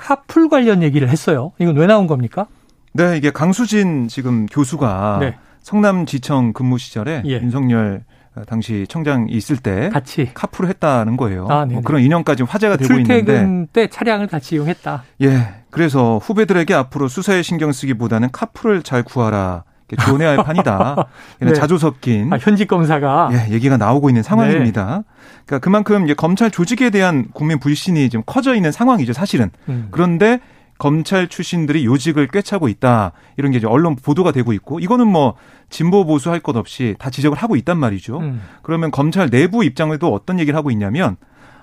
카풀 0.00 0.48
관련 0.48 0.82
얘기를 0.82 1.08
했어요. 1.08 1.52
이건 1.58 1.76
왜 1.76 1.86
나온 1.86 2.06
겁니까? 2.06 2.46
네, 2.92 3.16
이게 3.16 3.30
강수진 3.30 4.08
지금 4.08 4.46
교수가 4.46 5.18
네. 5.20 5.36
성남지청 5.62 6.52
근무 6.52 6.78
시절에 6.78 7.22
예. 7.26 7.32
윤석열 7.34 8.02
당시 8.46 8.86
청장 8.88 9.26
있을 9.28 9.56
때 9.56 9.90
같이 9.90 10.30
카풀을 10.32 10.70
했다는 10.70 11.16
거예요. 11.16 11.46
아, 11.50 11.66
뭐 11.66 11.82
그런 11.82 12.00
인연까지 12.02 12.44
화제가 12.44 12.76
되고 12.76 12.94
있는데 12.94 13.14
출퇴근 13.18 13.66
때 13.72 13.88
차량을 13.88 14.26
같이 14.26 14.54
이용했다. 14.54 15.04
예. 15.22 15.54
그래서 15.70 16.18
후배들에게 16.18 16.72
앞으로 16.74 17.08
수사에 17.08 17.42
신경 17.42 17.72
쓰기보다는 17.72 18.30
카풀을 18.32 18.82
잘 18.82 19.02
구하라. 19.02 19.64
조언해야 19.96 20.30
할 20.30 20.36
판이다. 20.44 20.96
이런 21.40 21.54
네. 21.54 21.58
자주 21.58 21.78
섞인 21.78 22.32
아, 22.32 22.38
현직 22.38 22.68
검사가 22.68 23.30
예, 23.32 23.52
얘기가 23.52 23.76
나오고 23.76 24.10
있는 24.10 24.22
상황입니다. 24.22 24.84
네. 24.98 25.02
그러니까 25.46 25.58
그만큼 25.64 26.04
이제 26.04 26.14
검찰 26.14 26.50
조직에 26.50 26.90
대한 26.90 27.26
국민 27.32 27.58
불신이 27.58 28.08
좀 28.10 28.22
커져 28.26 28.54
있는 28.54 28.72
상황이죠, 28.72 29.12
사실은. 29.12 29.50
음. 29.68 29.88
그런데 29.90 30.40
검찰 30.78 31.28
출신들이 31.28 31.84
요직을 31.84 32.28
꿰차고 32.28 32.68
있다. 32.68 33.12
이런 33.36 33.52
게 33.52 33.58
이제 33.58 33.66
언론 33.66 33.96
보도가 33.96 34.32
되고 34.32 34.52
있고 34.54 34.80
이거는 34.80 35.06
뭐 35.08 35.34
진보 35.68 36.06
보수 36.06 36.30
할 36.30 36.40
것 36.40 36.56
없이 36.56 36.94
다 36.98 37.10
지적을 37.10 37.36
하고 37.36 37.54
있단 37.56 37.76
말이죠. 37.76 38.18
음. 38.20 38.40
그러면 38.62 38.90
검찰 38.90 39.28
내부 39.28 39.62
입장에도 39.64 40.12
어떤 40.12 40.40
얘기를 40.40 40.56
하고 40.56 40.70
있냐면 40.70 41.16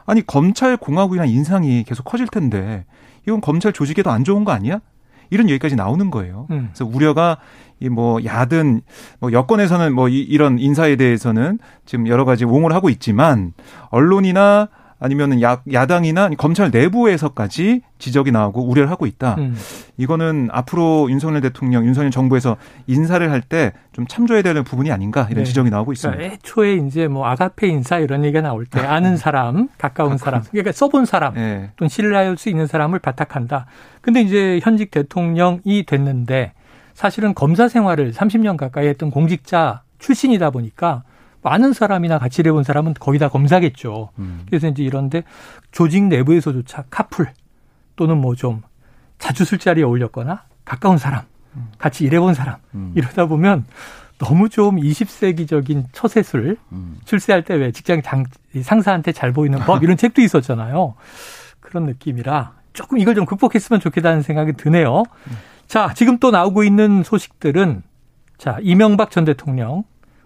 아니 0.06 0.26
검찰 0.26 0.78
공화국이란 0.78 1.28
인상이 1.30 1.84
계속 1.84 2.04
커질 2.04 2.28
텐데 2.28 2.86
이건 3.28 3.42
검찰 3.42 3.74
조직에도 3.74 4.12
안 4.12 4.24
좋은 4.24 4.46
거 4.46 4.52
아니야? 4.52 4.80
이런 5.32 5.50
얘기까지 5.50 5.76
나오는 5.76 6.10
거예요. 6.12 6.46
음. 6.52 6.70
그래서 6.74 6.86
우려가 6.86 7.38
이 7.80 7.90
뭐 7.90 8.24
야든 8.24 8.82
뭐 9.20 9.32
여권에서는 9.32 9.94
뭐 9.94 10.10
이, 10.10 10.20
이런 10.22 10.58
인사에 10.60 10.96
대해서는 10.96 11.60
지금 11.86 12.08
여러 12.08 12.26
가지 12.26 12.44
옹호를 12.46 12.76
하고 12.76 12.90
있지만 12.90 13.54
언론이나 13.90 14.70
아니면은 15.00 15.44
야, 15.44 15.62
야당이나 15.72 16.30
검찰 16.40 16.72
내부에서까지 16.72 17.82
지적이 18.00 18.32
나오고 18.32 18.64
우려를 18.68 18.90
하고 18.90 19.06
있다. 19.06 19.36
음. 19.38 19.56
이거는 19.98 20.50
앞으로 20.52 21.08
윤석열 21.12 21.42
대통령, 21.42 21.86
윤석열 21.86 22.10
정부에서 22.10 22.58
인사를 22.88 23.30
할 23.32 23.42
때 23.42 23.74
좀 23.94 24.06
참조해야 24.08 24.42
되는 24.44 24.64
부분이 24.64 24.92
아닌가 24.92 25.28
이런 25.30 25.44
네. 25.44 25.44
지적이 25.44 25.70
나오고 25.72 25.92
있습니다. 25.94 26.16
그러니까 26.18 26.36
애초에 26.36 26.76
이제 26.88 27.08
뭐 27.08 27.26
아가페 27.28 27.68
인사 27.68 27.98
이런 28.00 28.24
얘기가 28.26 28.42
나올 28.42 28.66
때 28.66 28.80
아는 28.80 29.18
사람, 29.18 29.70
가까운 29.78 30.18
사람, 30.18 30.44
그러니까 30.52 30.72
써본 30.72 31.06
사람, 31.06 31.34
네. 31.36 31.72
또는 31.78 31.90
신뢰할 31.90 32.38
수 32.38 32.50
있는 32.50 32.68
사람을 32.68 33.00
바탕한다. 33.00 33.66
근데 34.02 34.22
이제 34.22 34.60
현직 34.64 34.92
대통령이 34.92 35.84
됐는데 35.88 36.54
사실은 36.98 37.36
검사 37.36 37.68
생활을 37.68 38.12
30년 38.12 38.58
가까이 38.58 38.88
했던 38.88 39.12
공직자 39.12 39.84
출신이다 40.00 40.50
보니까 40.50 41.04
많은 41.44 41.72
사람이나 41.72 42.18
같이 42.18 42.42
일해본 42.42 42.63
사람은 42.63 42.96
거의 43.00 43.20
다 43.20 43.30
검사겠죠. 43.30 44.10
음. 44.18 44.42
그래서 44.48 44.68
이제 44.68 44.82
이런데 44.82 45.24
조직 45.72 46.04
내부에서조차 46.06 46.86
카풀 46.89 47.27
또는 47.96 48.18
뭐 48.18 48.34
좀 48.34 48.63
자주 49.20 49.46
술자리에 49.46 49.84
어울렸거나 49.84 50.46
가까운 50.66 50.98
사람, 50.98 51.22
음. 51.56 51.68
같이 51.77 52.04
일해본 52.04 52.34
사람 52.34 52.56
음. 52.74 52.94
이러다 52.96 53.27
보면 53.27 53.66
너무 54.18 54.50
좀 54.50 54.77
20세기적인 54.77 55.86
처세술 55.92 56.58
음. 56.72 56.98
출세할 57.06 57.44
때 57.44 57.54
왜 57.54 57.72
직장 57.72 58.01
장, 58.01 58.25
상사한테 58.60 59.12
잘 59.12 59.34
보이는 59.34 59.60
법 59.60 59.82
이런 59.86 59.98
책도 59.98 60.24
있었잖아요. 60.24 60.96
그런 61.60 61.86
느낌이라 61.86 62.54
조금 62.74 62.98
이걸 62.98 63.13
좀 63.13 63.25
극복했으면 63.25 63.80
좋겠다는 63.82 64.24
생각이 64.24 64.54
드네요. 64.54 65.04
음. 65.68 65.70
자, 65.70 65.94
지금 65.96 66.18
또 66.18 66.32
나오고 66.32 66.64
있는 66.64 67.04
소식들은 67.04 67.84
자, 68.38 68.58
이명박 68.62 69.12
전 69.12 69.26
대통령 69.26 69.84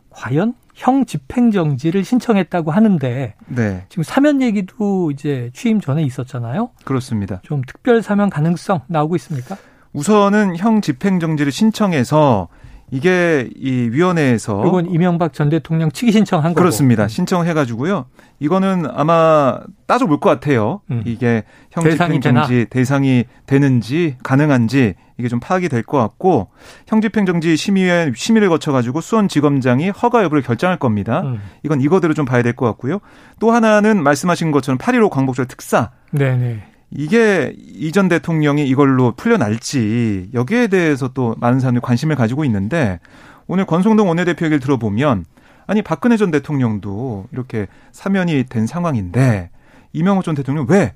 과연 0.10 0.54
형 0.74 1.06
집행정지를 1.06 2.04
신청했다고 2.04 2.72
하는데 2.72 3.36
네. 3.48 3.86
지금 3.90 4.04
사면 4.04 4.42
얘기도 4.42 5.12
이제 5.12 5.50
취임 5.54 5.80
전에 5.80 6.04
있었잖아요. 6.04 6.72
그렇습니다. 6.86 7.40
좀 7.44 7.62
특별 7.68 8.02
사면 8.02 8.30
가능성 8.30 8.82
나오고 8.88 9.16
있습니까? 9.18 9.58
우선은 9.94 10.58
형 10.58 10.82
집행정지를 10.82 11.52
신청해서 11.52 12.48
이게 12.94 13.50
이 13.56 13.90
위원회에서 13.92 14.66
이건 14.68 14.86
이명박 14.86 15.32
전 15.34 15.50
대통령 15.50 15.90
측이 15.92 16.12
신청한 16.12 16.52
거고 16.52 16.56
그렇습니다. 16.62 17.08
신청해 17.08 17.54
가지고요. 17.54 18.06
이거는 18.40 18.86
아마 18.94 19.60
따져볼 19.88 20.20
것 20.20 20.30
같아요. 20.30 20.82
음. 20.92 21.02
이게 21.06 21.44
형 21.72 21.84
집행정지 21.90 22.66
대상이 22.70 23.24
되는지 23.46 24.18
가능한지 24.24 24.96
이게 25.18 25.28
좀 25.30 25.40
파악이 25.40 25.70
될 25.70 25.84
것 25.84 25.98
같고 26.00 26.50
형집행정지 26.88 27.56
심의회 27.56 28.12
심의를 28.16 28.50
거쳐 28.50 28.72
가지고 28.72 29.00
수원지검장이 29.02 29.90
허가 29.90 30.24
여부를 30.24 30.44
결정할 30.44 30.78
겁니다. 30.78 31.22
음. 31.22 31.40
이건 31.64 31.80
이거대로 31.82 32.14
좀 32.14 32.26
봐야 32.26 32.42
될 32.44 32.54
것 32.54 32.66
같고요. 32.66 33.00
또 33.40 33.52
하나는 33.52 34.04
말씀하신 34.04 34.52
것처럼 34.52 34.78
8.15 34.78 35.10
광복절 35.10 35.46
특사. 35.46 35.92
네네. 36.12 36.64
이게 36.92 37.56
이전 37.58 38.10
대통령이 38.10 38.68
이걸로 38.68 39.14
풀려날지 39.14 40.32
여기에 40.34 40.68
대해서 40.68 41.08
또 41.14 41.36
많은 41.40 41.60
사람들이 41.60 41.82
관심을 41.82 42.16
가지고 42.16 42.44
있는데 42.46 43.00
오늘 43.48 43.66
권성동 43.66 44.08
원내대표 44.08 44.46
얘기를 44.46 44.60
들어보면 44.60 45.26
아니 45.68 45.82
박근혜 45.82 46.18
전 46.18 46.32
대통령도 46.32 47.28
이렇게 47.32 47.68
사면이 47.92 48.46
된 48.50 48.68
상황인데 48.68 49.50
이명호 49.94 50.22
전 50.22 50.36
대통령 50.36 50.66
왜 50.70 50.94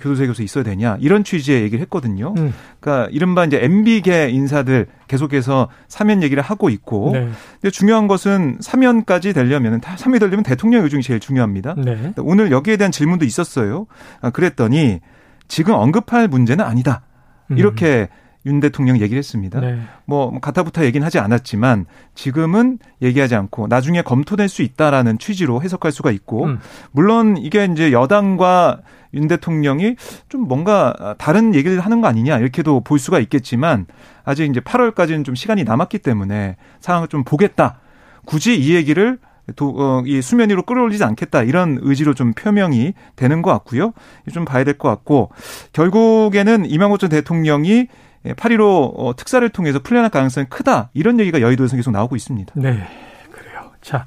교도소에 0.00 0.26
계속 0.26 0.42
있어야 0.42 0.64
되냐 0.64 0.98
이런 1.00 1.24
취지의 1.24 1.62
얘기를 1.62 1.80
했거든요. 1.82 2.34
음. 2.36 2.52
그러니까 2.78 3.08
이른바 3.10 3.44
이제 3.44 3.58
MB계 3.62 4.28
인사들 4.30 4.86
계속해서 5.06 5.68
사면 5.88 6.22
얘기를 6.22 6.42
하고 6.42 6.68
있고, 6.68 7.12
네. 7.14 7.28
근데 7.54 7.70
중요한 7.70 8.06
것은 8.06 8.58
사면까지 8.60 9.32
되려면 9.32 9.80
사면이 9.96 10.20
되려면 10.20 10.42
대통령 10.42 10.82
요중이 10.82 11.02
제일 11.02 11.20
중요합니다. 11.20 11.74
네. 11.78 12.12
오늘 12.18 12.50
여기에 12.50 12.76
대한 12.76 12.92
질문도 12.92 13.24
있었어요. 13.24 13.86
아, 14.20 14.28
그랬더니 14.28 15.00
지금 15.48 15.74
언급할 15.74 16.28
문제는 16.28 16.64
아니다. 16.64 17.02
음. 17.50 17.58
이렇게 17.58 18.08
음. 18.10 18.28
윤 18.46 18.60
대통령 18.60 19.00
얘기를 19.00 19.18
했습니다. 19.18 19.60
네. 19.60 19.80
뭐 20.04 20.38
가타부타 20.40 20.84
얘기는 20.84 21.04
하지 21.04 21.18
않았지만 21.18 21.86
지금은 22.14 22.78
얘기하지 23.02 23.34
않고 23.34 23.66
나중에 23.66 24.02
검토될 24.02 24.48
수 24.48 24.62
있다라는 24.62 25.18
취지로 25.18 25.60
해석할 25.60 25.92
수가 25.92 26.10
있고 26.12 26.44
음. 26.44 26.58
물론 26.92 27.36
이게 27.36 27.66
이제 27.70 27.92
여당과 27.92 28.80
윤 29.14 29.26
대통령이 29.26 29.96
좀 30.28 30.42
뭔가 30.42 31.16
다른 31.18 31.54
얘기를 31.54 31.80
하는 31.80 32.00
거 32.00 32.08
아니냐 32.08 32.38
이렇게도 32.38 32.80
볼 32.80 32.98
수가 32.98 33.18
있겠지만 33.20 33.86
아직 34.24 34.48
이제 34.48 34.60
8월까지는 34.60 35.24
좀 35.24 35.34
시간이 35.34 35.64
남았기 35.64 35.98
때문에 35.98 36.56
상황을 36.80 37.08
좀 37.08 37.24
보겠다. 37.24 37.80
굳이 38.24 38.58
이 38.58 38.74
얘기를 38.74 39.18
도, 39.56 39.74
어, 39.76 40.02
이 40.06 40.20
수면 40.22 40.50
위로 40.50 40.62
끌어올리지 40.62 41.04
않겠다 41.04 41.42
이런 41.42 41.78
의지로 41.80 42.14
좀 42.14 42.32
표명이 42.34 42.92
되는 43.16 43.42
것 43.42 43.50
같고요. 43.52 43.92
좀 44.32 44.44
봐야 44.44 44.64
될 44.64 44.78
것 44.78 44.88
같고 44.88 45.30
결국에는 45.72 46.66
이명호 46.66 46.98
전 46.98 47.10
대통령이 47.10 47.86
8.15 48.24 48.92
어, 48.96 49.12
특사를 49.16 49.48
통해서 49.48 49.78
풀려날 49.78 50.10
가능성이 50.10 50.46
크다 50.50 50.90
이런 50.92 51.18
얘기가 51.20 51.40
여의도에서 51.40 51.76
계속 51.76 51.90
나오고 51.92 52.16
있습니다. 52.16 52.52
네, 52.56 52.86
그래요. 53.30 53.70
자, 53.80 54.06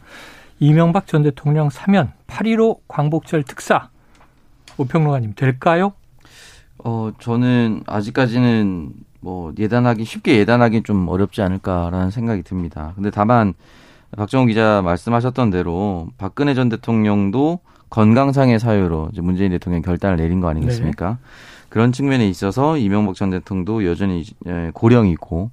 이명박 0.59 1.07
전 1.07 1.23
대통령 1.23 1.69
사면 1.69 2.11
8.15 2.27 2.79
광복절 2.87 3.43
특사 3.43 3.89
오평론가님 4.77 5.33
될까요? 5.35 5.93
어, 6.83 7.11
저는 7.19 7.83
아직까지는 7.87 8.91
뭐 9.21 9.53
예단하기 9.57 10.03
쉽게 10.03 10.37
예단하기 10.39 10.83
좀 10.83 11.07
어렵지 11.07 11.41
않을까라는 11.41 12.09
생각이 12.11 12.43
듭니다. 12.43 12.91
근데 12.95 13.11
다만 13.11 13.53
박정호 14.17 14.45
기자 14.47 14.81
말씀하셨던 14.83 15.49
대로 15.51 16.09
박근혜 16.17 16.53
전 16.53 16.69
대통령도 16.69 17.59
건강상의 17.89 18.59
사유로 18.59 19.09
이제 19.11 19.21
문재인 19.21 19.51
대통령 19.51 19.81
결단을 19.81 20.17
내린 20.17 20.39
거 20.39 20.49
아니겠습니까? 20.49 21.09
네. 21.09 21.15
그런 21.69 21.91
측면에 21.91 22.27
있어서 22.27 22.77
이명박 22.77 23.15
전 23.15 23.29
대통령도 23.29 23.85
여전히 23.85 24.25
예, 24.47 24.71
고령이고 24.73 25.51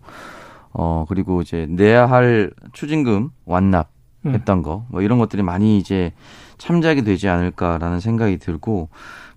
어 0.73 1.05
그리고 1.09 1.41
이제 1.43 1.67
내야 1.69 2.07
할 2.07 2.51
추징금 2.73 3.31
완납 3.45 3.91
했던 4.27 4.59
음. 4.59 4.63
거, 4.63 4.85
뭐 4.91 5.01
이런 5.01 5.19
것들이 5.19 5.43
많이 5.43 5.79
이제 5.79 6.13
참작이 6.59 7.03
되지 7.03 7.29
않을까라는 7.29 8.01
생각이 8.01 8.39
들고 8.39 8.89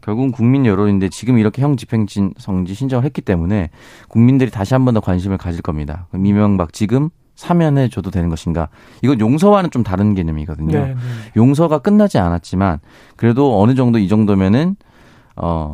결국은 0.02 0.32
국민 0.32 0.66
여론인데 0.66 1.10
지금 1.10 1.38
이렇게 1.38 1.62
형 1.62 1.78
집행성지 1.78 2.74
신청을 2.74 3.06
했기 3.06 3.22
때문에 3.22 3.70
국민들이 4.10 4.50
다시 4.50 4.74
한 4.74 4.84
번 4.86 4.96
더 4.96 5.00
관심을 5.00 5.38
가질 5.38 5.62
겁니다. 5.62 6.08
이명박 6.16 6.74
지금 6.74 7.10
사면해 7.42 7.90
줘도 7.90 8.12
되는 8.12 8.30
것인가? 8.30 8.70
이건 9.02 9.20
용서와는 9.20 9.72
좀 9.72 9.84
다른 9.84 10.14
개념이거든요. 10.14 10.80
네, 10.80 10.88
네. 10.94 10.96
용서가 11.36 11.80
끝나지 11.80 12.20
않았지만 12.20 12.80
그래도 13.16 13.60
어느 13.60 13.74
정도 13.74 13.98
이 13.98 14.08
정도면은 14.08 14.76
어 15.36 15.74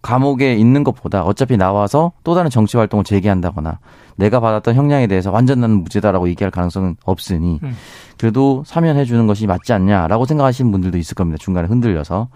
감옥에 0.00 0.54
있는 0.54 0.82
것보다 0.82 1.22
어차피 1.22 1.58
나와서 1.58 2.12
또 2.24 2.34
다른 2.34 2.48
정치 2.48 2.78
활동을 2.78 3.04
재개한다거나 3.04 3.78
내가 4.16 4.40
받았던 4.40 4.74
형량에 4.74 5.06
대해서 5.06 5.30
완전 5.30 5.60
나는 5.60 5.82
무죄다라고 5.82 6.28
얘기할 6.30 6.50
가능성은 6.50 6.96
없으니 7.04 7.60
음. 7.62 7.76
그래도 8.20 8.62
사면해 8.66 9.06
주는 9.06 9.26
것이 9.26 9.46
맞지 9.46 9.72
않냐라고 9.72 10.26
생각하시는 10.26 10.70
분들도 10.70 10.98
있을 10.98 11.14
겁니다. 11.14 11.38
중간에 11.40 11.66
흔들려서. 11.68 12.28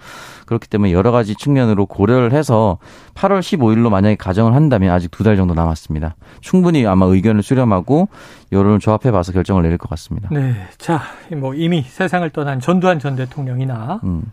그렇기 0.47 0.67
때문에 0.67 0.93
여러 0.93 1.11
가지 1.11 1.35
측면으로 1.35 1.85
고려를 1.85 2.33
해서 2.33 2.79
8월 3.15 3.41
15일로 3.41 3.91
만약에 3.91 4.17
가정을 4.17 4.55
한다면 4.55 4.93
아직 4.93 5.11
두 5.11 5.25
달 5.25 5.37
정도 5.37 5.53
남았습니다. 5.53 6.17
충분히 6.41 6.87
아마 6.87 7.05
의견을 7.05 7.43
수렴하고 7.43 8.09
여론을 8.51 8.79
조합해 8.79 9.11
봐서 9.13 9.33
결정을 9.33 9.63
내릴 9.63 9.77
것 9.77 9.91
같습니다. 9.91 10.31
네. 10.33 10.55
자, 10.79 11.03
뭐 11.37 11.55
이미 11.55 11.83
세상을 11.83 12.29
떠난 12.31 12.61
전두환 12.61 12.99
전 12.99 13.15
대통령이나 13.15 14.01
음. 14.05 14.33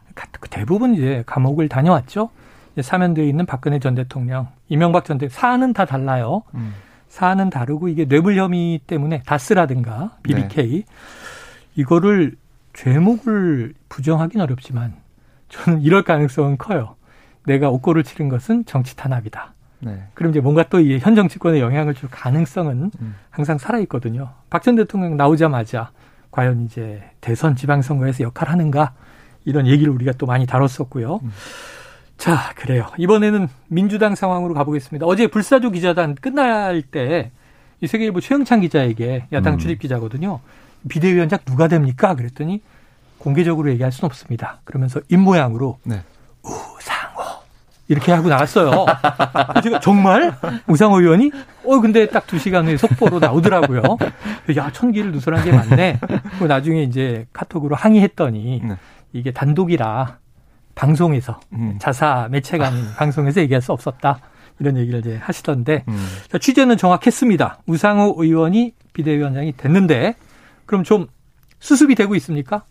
대부분 0.49 0.95
이제 0.95 1.23
감옥을 1.25 1.67
다녀왔죠. 1.67 2.29
사면되어 2.79 3.25
있는 3.25 3.45
박근혜 3.45 3.79
전 3.79 3.95
대통령, 3.95 4.47
이명박 4.69 5.03
전 5.03 5.17
대통령 5.17 5.37
사안은 5.37 5.73
다 5.73 5.83
달라요. 5.83 6.43
음. 6.55 6.73
사안은 7.09 7.49
다르고 7.49 7.89
이게 7.89 8.05
뇌물 8.05 8.37
혐의 8.37 8.79
때문에 8.87 9.21
다스라든가 9.25 10.11
BBK 10.23 10.69
네. 10.69 10.83
이거를 11.75 12.35
죄목을 12.73 13.73
부정하기는 13.89 14.43
어렵지만 14.43 14.93
저는 15.49 15.81
이럴 15.81 16.03
가능성은 16.03 16.57
커요. 16.57 16.95
내가 17.45 17.69
옥고를 17.69 18.03
치른 18.03 18.29
것은 18.29 18.65
정치 18.65 18.95
탄압이다. 18.95 19.53
네. 19.79 20.03
그럼 20.13 20.31
이제 20.31 20.39
뭔가 20.39 20.63
또 20.63 20.79
현 20.79 21.15
정치권에 21.15 21.59
영향을 21.59 21.93
줄 21.95 22.07
가능성은 22.09 22.91
음. 23.01 23.15
항상 23.29 23.57
살아 23.57 23.79
있거든요. 23.79 24.29
박 24.49 24.61
전 24.63 24.75
대통령 24.75 25.17
나오자마자 25.17 25.91
과연 26.29 26.65
이제 26.65 27.01
대선 27.19 27.55
지방선거에서 27.55 28.23
역할하는가 28.23 28.93
이런 29.43 29.65
얘기를 29.67 29.91
우리가 29.91 30.13
또 30.13 30.25
많이 30.27 30.45
다뤘었고요. 30.45 31.19
음. 31.23 31.31
자, 32.17 32.53
그래요. 32.55 32.85
이번에는 32.97 33.47
민주당 33.67 34.13
상황으로 34.13 34.53
가보겠습니다. 34.53 35.05
어제 35.07 35.27
불사조 35.27 35.71
기자단 35.71 36.15
끝날 36.15 36.81
때 36.83 37.31
이 37.83 37.87
세계일보 37.87 38.21
최영찬 38.21 38.61
기자에게 38.61 39.25
야당 39.33 39.53
음. 39.53 39.57
출입 39.57 39.79
기자거든요. 39.79 40.39
비대위원장 40.89 41.39
누가 41.45 41.67
됩니까? 41.67 42.15
그랬더니 42.15 42.61
공개적으로 43.17 43.69
얘기할 43.71 43.91
수는 43.91 44.07
없습니다. 44.07 44.59
그러면서 44.63 44.99
입모양으로 45.09 45.77
네. 45.83 46.01
우상호 46.43 47.23
이렇게 47.87 48.11
하고 48.11 48.29
나왔어요. 48.29 48.85
제가 49.63 49.79
정말 49.79 50.33
우상호 50.67 50.99
의원이 51.01 51.31
어 51.65 51.79
근데 51.79 52.07
딱 52.07 52.25
두 52.25 52.39
시간 52.39 52.65
후에 52.65 52.77
속보로 52.77 53.19
나오더라고요. 53.19 53.81
야 54.57 54.71
천기를 54.71 55.11
누설한 55.11 55.43
게 55.43 55.51
맞네. 55.51 55.99
그 56.39 56.45
나중에 56.45 56.83
이제 56.83 57.27
카톡으로 57.33 57.75
항의했더니 57.75 58.61
네. 58.63 58.75
이게 59.13 59.31
단독이라 59.31 60.17
방송에서 60.73 61.39
음. 61.53 61.77
자사 61.79 62.27
매체가 62.31 62.67
아닌 62.67 62.85
방송에서 62.97 63.41
얘기할 63.41 63.61
수 63.61 63.71
없었다. 63.73 64.19
이런 64.59 64.77
얘기를 64.77 64.99
이제 64.99 65.17
하시던데 65.21 65.83
음. 65.87 66.07
자, 66.31 66.37
취재는 66.37 66.77
정확했습니다. 66.77 67.59
우상호 67.65 68.15
의원이 68.17 68.73
비대위원장이 68.93 69.53
됐는데 69.57 70.15
그럼 70.71 70.85
좀 70.85 71.07
수습이 71.59 71.95
되고 71.95 72.15
있습니까? 72.15 72.63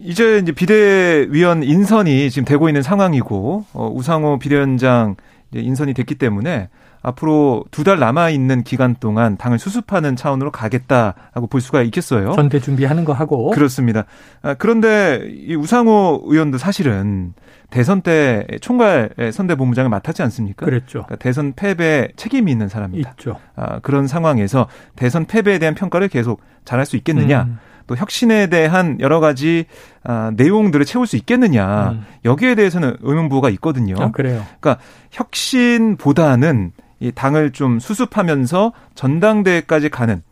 이제 0.00 0.38
이제 0.38 0.50
비대위원 0.50 1.62
인선이 1.62 2.30
지금 2.30 2.46
되고 2.46 2.70
있는 2.70 2.80
상황이고 2.80 3.66
어, 3.74 3.90
우상호 3.92 4.38
비대위원장 4.38 5.16
인선이 5.52 5.92
됐기 5.92 6.14
때문에 6.14 6.70
앞으로 7.02 7.64
두 7.70 7.82
달 7.82 7.98
남아 7.98 8.30
있는 8.30 8.62
기간 8.62 8.94
동안 9.00 9.36
당을 9.36 9.58
수습하는 9.58 10.14
차원으로 10.16 10.50
가겠다하고 10.52 11.48
볼 11.48 11.60
수가 11.60 11.82
있겠어요. 11.82 12.32
전대 12.34 12.60
준비하는 12.60 13.04
거 13.04 13.12
하고 13.12 13.50
그렇습니다. 13.50 14.04
아, 14.40 14.54
그런데 14.54 15.20
이 15.28 15.54
우상호 15.56 16.22
의원도 16.26 16.58
사실은 16.58 17.34
대선 17.70 18.02
때 18.02 18.46
총괄 18.60 19.10
선대본부장을 19.32 19.88
맡았지 19.90 20.22
않습니까? 20.22 20.64
그랬죠. 20.66 21.04
그러니까 21.04 21.16
대선 21.16 21.54
패배 21.56 22.08
책임이 22.16 22.52
있는 22.52 22.68
사람입니다. 22.68 23.10
있죠. 23.12 23.36
아, 23.56 23.80
그런 23.80 24.06
상황에서 24.06 24.68
대선 24.94 25.24
패배에 25.24 25.58
대한 25.58 25.74
평가를 25.74 26.08
계속 26.08 26.40
잘할 26.64 26.86
수 26.86 26.96
있겠느냐? 26.96 27.42
음. 27.44 27.58
또 27.88 27.96
혁신에 27.96 28.46
대한 28.46 28.98
여러 29.00 29.18
가지 29.18 29.64
아, 30.04 30.30
내용들을 30.36 30.84
채울 30.84 31.06
수 31.08 31.16
있겠느냐 31.16 31.90
음. 31.92 32.04
여기에 32.24 32.54
대해서는 32.54 32.96
의문부가 33.00 33.50
있거든요. 33.50 33.96
아, 33.98 34.10
그래요. 34.12 34.44
그러니까 34.60 34.80
혁신보다는 35.10 36.72
이 37.02 37.10
당을 37.12 37.50
좀 37.50 37.80
수습하면서 37.80 38.72
전당대회까지 38.94 39.88
가는 39.88 40.22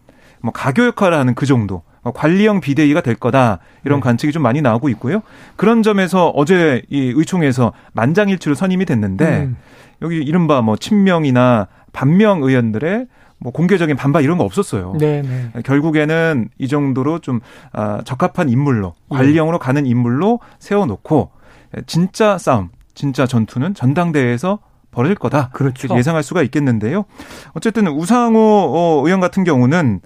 뭐 0.41 0.53
가교 0.53 0.87
역할을 0.87 1.19
하는 1.19 1.35
그 1.35 1.45
정도 1.45 1.83
뭐 2.03 2.13
관리형 2.13 2.61
비대위가 2.61 3.03
될 3.03 3.17
거다 3.17 3.59
이런 3.85 3.99
네. 3.99 4.05
관측이 4.05 4.33
좀 4.33 4.43
많이 4.43 4.63
나오고 4.63 4.89
있고요. 4.91 5.23
그런 5.57 5.83
점에서 5.83 6.29
어제 6.29 6.83
이 6.89 7.13
의총에서 7.15 7.73
만장일치로 7.93 8.55
선임이 8.55 8.87
됐는데 8.87 9.45
음. 9.45 9.57
여기 10.01 10.17
이른바 10.17 10.63
뭐 10.63 10.77
친명이나 10.77 11.67
반명 11.93 12.43
의원들의 12.43 13.07
뭐 13.39 13.53
공개적인 13.53 13.97
반발 13.97 14.23
이런 14.23 14.39
거 14.39 14.45
없었어요. 14.45 14.95
네, 14.99 15.23
네. 15.23 15.51
결국에는 15.65 16.51
이 16.59 16.69
정도로 16.69 17.19
좀 17.19 17.41
아, 17.73 18.01
적합한 18.05 18.49
인물로 18.49 18.95
예. 19.13 19.17
관리형으로 19.17 19.59
가는 19.59 19.87
인물로 19.87 20.41
세워놓고 20.59 21.31
진짜 21.87 22.39
싸움, 22.39 22.69
진짜 22.95 23.27
전투는 23.27 23.75
전당대회에서 23.75 24.59
벌어질 24.91 25.15
거다. 25.17 25.51
그렇죠. 25.53 25.89
예상할 25.97 26.23
수가 26.23 26.43
있겠는데요. 26.43 27.05
어쨌든 27.53 27.87
우상호 27.89 28.39
어, 28.39 29.03
의원 29.07 29.21
같은 29.21 29.45
경우는 29.45 30.01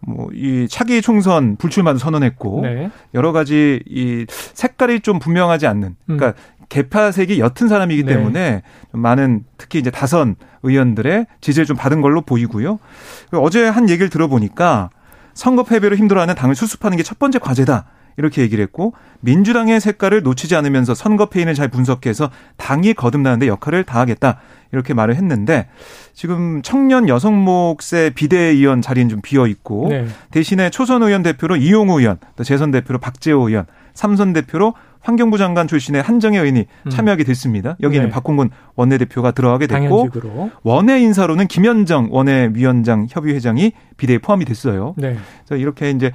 뭐이 0.00 0.68
차기 0.68 1.02
총선 1.02 1.56
불출마도 1.56 1.98
선언했고 1.98 2.60
네. 2.62 2.90
여러 3.14 3.32
가지 3.32 3.80
이 3.86 4.26
색깔이 4.28 5.00
좀 5.00 5.18
분명하지 5.18 5.66
않는 5.66 5.96
그러니까 6.06 6.28
음. 6.28 6.32
개파색이 6.68 7.40
옅은 7.40 7.68
사람이기 7.68 8.04
네. 8.04 8.14
때문에 8.14 8.62
좀 8.92 9.00
많은 9.00 9.44
특히 9.56 9.78
이제 9.80 9.90
다선 9.90 10.36
의원들의 10.62 11.26
지지를 11.40 11.66
좀 11.66 11.76
받은 11.76 12.00
걸로 12.00 12.20
보이고요. 12.20 12.78
어제 13.32 13.66
한 13.66 13.88
얘기를 13.88 14.08
들어보니까 14.10 14.90
선거 15.34 15.62
패배로 15.64 15.96
힘들어하는 15.96 16.34
당을 16.34 16.54
수습하는 16.54 16.96
게 16.96 17.02
첫 17.02 17.18
번째 17.18 17.38
과제다. 17.38 17.86
이렇게 18.18 18.42
얘기를 18.42 18.62
했고 18.62 18.92
민주당의 19.20 19.80
색깔을 19.80 20.22
놓치지 20.22 20.54
않으면서 20.56 20.94
선거 20.94 21.26
패인을 21.26 21.54
잘 21.54 21.68
분석해서 21.68 22.30
당이 22.56 22.94
거듭나는데 22.94 23.46
역할을 23.46 23.84
다하겠다 23.84 24.40
이렇게 24.72 24.92
말을 24.92 25.14
했는데 25.14 25.68
지금 26.12 26.60
청년 26.62 27.08
여성 27.08 27.42
몫의 27.42 28.10
비대위원 28.14 28.82
자리는 28.82 29.08
좀 29.08 29.20
비어 29.22 29.46
있고 29.46 29.88
네. 29.88 30.06
대신에 30.30 30.68
초선 30.68 31.02
의원 31.02 31.22
대표로 31.22 31.56
이용우 31.56 32.00
의원, 32.00 32.18
또 32.36 32.44
재선 32.44 32.70
대표로 32.70 32.98
박재호 32.98 33.48
의원, 33.48 33.66
삼선 33.98 34.32
대표로 34.32 34.74
환경부 35.00 35.38
장관 35.38 35.66
출신의 35.66 36.02
한정혜 36.02 36.38
의원이 36.38 36.66
음. 36.86 36.90
참여하게 36.90 37.24
됐습니다. 37.24 37.76
여기는 37.80 38.06
네. 38.06 38.10
박홍근 38.12 38.50
원내대표가 38.76 39.32
들어가게 39.32 39.66
됐고 39.66 39.86
당연식으로. 40.08 40.50
원외 40.62 41.00
인사로는 41.00 41.48
김현정 41.48 42.08
원외위원장 42.12 43.08
협의회장이 43.10 43.72
비대에 43.96 44.18
포함이 44.18 44.44
됐어요. 44.44 44.94
네. 44.96 45.16
그래서 45.44 45.60
이렇게 45.60 45.90
이제 45.90 46.12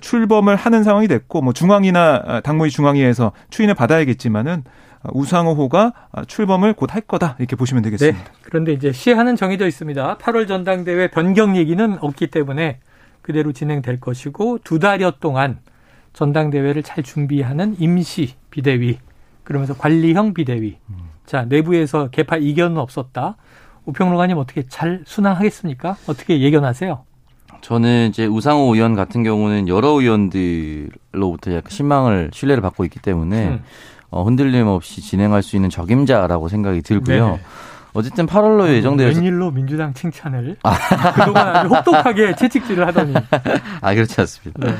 출범을 0.00 0.56
하는 0.56 0.82
상황이 0.82 1.08
됐고 1.08 1.42
뭐 1.42 1.52
중앙이나 1.52 2.40
당무위 2.42 2.70
중앙위에서 2.70 3.32
추인을 3.50 3.74
받아야겠지만은 3.74 4.64
우상호호가 5.12 5.92
출범을 6.26 6.72
곧 6.72 6.94
할 6.94 7.02
거다 7.02 7.36
이렇게 7.38 7.54
보시면 7.54 7.82
되겠습니다. 7.82 8.18
네. 8.18 8.24
그런데 8.42 8.72
이제 8.72 8.92
시한은 8.92 9.36
정해져 9.36 9.66
있습니다. 9.66 10.16
8월 10.16 10.48
전당대회 10.48 11.08
변경 11.10 11.54
얘기는 11.56 11.98
없기 12.00 12.28
때문에 12.28 12.78
그대로 13.20 13.52
진행될 13.52 14.00
것이고 14.00 14.60
두 14.64 14.78
달여 14.78 15.12
동안 15.20 15.58
전당대회를 16.16 16.82
잘 16.82 17.04
준비하는 17.04 17.76
임시 17.78 18.34
비대위 18.50 18.98
그러면서 19.44 19.74
관리형 19.74 20.32
비대위. 20.32 20.78
자 21.26 21.44
내부에서 21.44 22.08
개파 22.08 22.38
이견은 22.38 22.78
없었다. 22.78 23.36
우평론가님 23.84 24.38
어떻게 24.38 24.62
잘 24.66 25.02
순항하겠습니까? 25.04 25.96
어떻게 26.06 26.40
예견하세요? 26.40 27.04
저는 27.60 28.08
이제 28.08 28.24
우상호 28.24 28.74
의원 28.74 28.94
같은 28.94 29.22
경우는 29.22 29.68
여러 29.68 29.88
의원들로부터 29.90 31.54
약간 31.54 31.70
신망을 31.70 32.30
신뢰를 32.32 32.62
받고 32.62 32.84
있기 32.86 32.98
때문에 33.00 33.48
음. 33.48 33.62
어, 34.08 34.24
흔들림 34.24 34.66
없이 34.68 35.02
진행할 35.02 35.42
수 35.42 35.56
있는 35.56 35.68
적임자라고 35.68 36.48
생각이 36.48 36.80
들고요. 36.80 37.28
네 37.36 37.40
어쨌든 37.92 38.26
8월로 38.26 38.68
예정되어 38.68 39.08
웬일로 39.08 39.50
민주당 39.50 39.94
칭찬을 39.94 40.56
아. 40.62 41.12
그동안 41.12 41.56
아주 41.56 41.74
혹독하게 41.74 42.36
채찍질을 42.36 42.86
하더니 42.86 43.14
아 43.80 43.94
그렇지 43.94 44.20
않습니다. 44.20 44.66
네. 44.66 44.74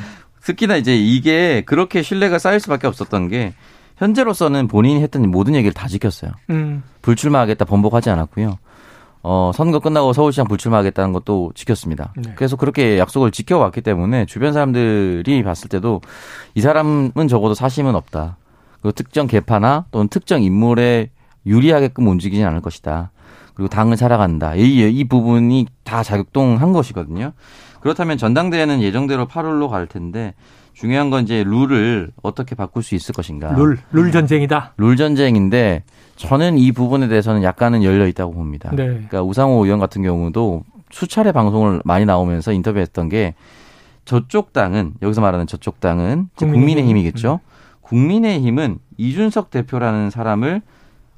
특히나 0.47 0.77
이제 0.77 0.97
이게 0.97 1.63
그렇게 1.67 2.03
신뢰가 2.03 2.39
쌓일 2.39 2.61
수밖에 2.61 2.87
없었던 2.87 3.27
게 3.27 3.53
현재로서는 3.97 4.69
본인이 4.69 5.03
했던 5.03 5.29
모든 5.29 5.57
얘기를 5.57 5.73
다 5.73 5.89
지켰어요. 5.89 6.31
음. 6.51 6.85
불출마하겠다 7.03 7.65
번복하지 7.65 8.11
않았고요. 8.11 8.57
어, 9.25 9.51
선거 9.53 9.81
끝나고 9.81 10.13
서울시장 10.13 10.47
불출마하겠다는 10.47 11.13
것도 11.13 11.51
지켰습니다. 11.57 12.13
네. 12.17 12.33
그래서 12.37 12.55
그렇게 12.55 12.97
약속을 12.97 13.33
지켜왔기 13.33 13.81
때문에 13.81 14.27
주변 14.27 14.53
사람들이 14.53 15.43
봤을 15.43 15.69
때도 15.69 16.01
이 16.55 16.61
사람은 16.61 17.27
적어도 17.29 17.55
사심은 17.55 17.97
없다. 17.97 18.37
그리고 18.81 18.93
특정 18.93 19.27
개파나 19.27 19.87
또는 19.91 20.07
특정 20.07 20.45
인물에 20.45 21.11
유리하게끔 21.45 22.07
움직이진 22.07 22.47
않을 22.47 22.61
것이다. 22.61 23.11
그리고 23.55 23.69
당을 23.69 23.97
살아간다. 23.97 24.55
이, 24.55 24.63
이 24.97 25.05
부분이 25.09 25.67
다 25.83 26.05
작동한 26.05 26.73
것이거든요. 26.73 27.33
그렇다면 27.81 28.19
전당대회는 28.19 28.83
예정대로 28.83 29.27
8월로 29.27 29.69
갈 29.69 29.87
텐데 29.87 30.35
중요한 30.73 31.09
건 31.11 31.25
이제 31.25 31.43
룰을 31.45 32.11
어떻게 32.23 32.55
바꿀 32.55 32.83
수 32.83 32.95
있을 32.95 33.15
것인가. 33.15 33.53
룰, 33.55 33.79
룰 33.93 34.13
전쟁이다. 34.13 34.75
룰 34.77 34.97
전쟁인데 34.97 35.85
저는 36.17 36.59
이 36.59 36.73
부분에 36.73 37.09
대해서는 37.09 37.43
약간은 37.43 37.83
열려 37.83 38.07
있다고 38.07 38.33
봅니다. 38.33 38.71
네. 38.71 38.87
그러니까 38.87 39.23
우상호 39.23 39.65
의원 39.65 39.79
같은 39.81 40.03
경우도 40.03 40.65
수차례 40.91 41.33
방송을 41.33 41.81
많이 41.85 42.05
나오면서 42.05 42.53
인터뷰했던 42.53 43.09
게 43.09 43.35
저쪽 44.05 44.53
당은 44.53 44.95
여기서 45.03 45.21
말하는 45.21 45.47
저쪽 45.47 45.81
당은 45.81 46.29
국민의힘. 46.37 46.97
이겠죠 46.99 47.41
음. 47.43 47.47
국민의힘은 47.81 48.79
이준석 48.99 49.51
대표라는 49.51 50.11
사람을 50.11 50.63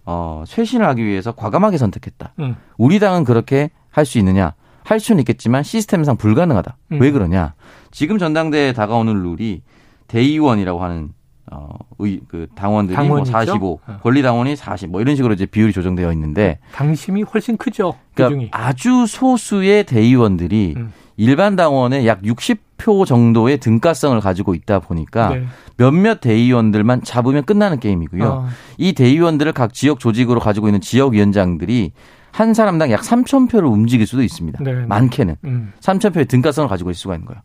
어, 0.06 0.44
쇄신을 0.46 0.86
하기 0.86 1.04
위해서 1.04 1.32
과감하게 1.32 1.76
선택했다. 1.78 2.32
음. 2.38 2.56
우리 2.76 2.98
당은 2.98 3.24
그렇게 3.24 3.70
할 3.90 4.04
수 4.06 4.18
있느냐? 4.18 4.54
할 4.88 5.00
수는 5.00 5.20
있겠지만 5.20 5.62
시스템상 5.62 6.16
불가능하다. 6.16 6.76
음. 6.92 7.00
왜 7.00 7.10
그러냐? 7.10 7.52
지금 7.90 8.16
전당대회에 8.16 8.72
다가오는 8.72 9.22
룰이 9.22 9.60
대의원이라고 10.06 10.82
하는 10.82 11.10
어, 11.50 11.68
의, 11.98 12.20
그 12.26 12.46
당원들이 12.54 13.06
뭐 13.06 13.22
45, 13.22 13.80
어. 13.86 13.98
권리 14.02 14.22
당원이 14.22 14.56
40, 14.56 14.90
뭐 14.90 15.02
이런 15.02 15.14
식으로 15.14 15.34
이제 15.34 15.44
비율이 15.44 15.74
조정되어 15.74 16.10
있는데 16.12 16.58
당심이 16.72 17.22
훨씬 17.22 17.58
크죠. 17.58 17.94
그 18.14 18.24
그러니까 18.24 18.66
아주 18.66 19.06
소수의 19.06 19.84
대의원들이 19.84 20.74
음. 20.78 20.92
일반 21.18 21.54
당원의 21.54 22.06
약 22.06 22.22
60표 22.22 23.04
정도의 23.04 23.58
등가성을 23.58 24.18
가지고 24.20 24.54
있다 24.54 24.78
보니까 24.78 25.30
네. 25.30 25.44
몇몇 25.76 26.20
대의원들만 26.20 27.02
잡으면 27.02 27.44
끝나는 27.44 27.78
게임이고요. 27.80 28.24
어. 28.24 28.48
이 28.78 28.94
대의원들을 28.94 29.52
각 29.52 29.74
지역 29.74 30.00
조직으로 30.00 30.40
가지고 30.40 30.68
있는 30.68 30.80
지역 30.80 31.12
위원장들이 31.12 31.92
한 32.38 32.54
사람당 32.54 32.92
약 32.92 33.00
3천 33.02 33.50
표를 33.50 33.68
움직일 33.68 34.06
수도 34.06 34.22
있습니다. 34.22 34.62
네. 34.62 34.72
많게는 34.86 35.36
음. 35.44 35.72
3천 35.80 36.14
표의 36.14 36.26
등가성을 36.26 36.68
가지고 36.68 36.92
있을 36.92 37.00
수가 37.00 37.14
있는 37.14 37.26
거예요. 37.26 37.40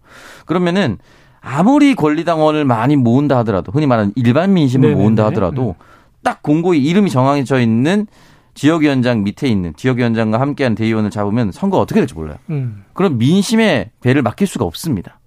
그러면은 0.45 0.99
아무리 1.41 1.95
권리당원을 1.95 2.63
많이 2.63 2.95
모은다 2.95 3.35
하더라도 3.39 3.71
흔히 3.71 3.87
말하는 3.87 4.13
일반 4.15 4.53
민심을 4.53 4.89
네네네. 4.89 5.01
모은다 5.01 5.25
하더라도 5.25 5.75
딱 6.23 6.43
공고히 6.43 6.83
이름이 6.83 7.09
정해져 7.09 7.59
있는 7.59 8.05
지역위원장 8.53 9.23
밑에 9.23 9.47
있는 9.47 9.73
지역위원장과 9.75 10.39
함께한 10.39 10.75
대의원을 10.75 11.09
잡으면 11.09 11.51
선거가 11.51 11.81
어떻게 11.81 11.99
될지 11.99 12.13
몰라요. 12.13 12.37
음. 12.51 12.83
그럼 12.93 13.17
민심의 13.17 13.89
배를 14.01 14.21
맡길 14.21 14.45
수가 14.45 14.63
없습니다. 14.63 15.19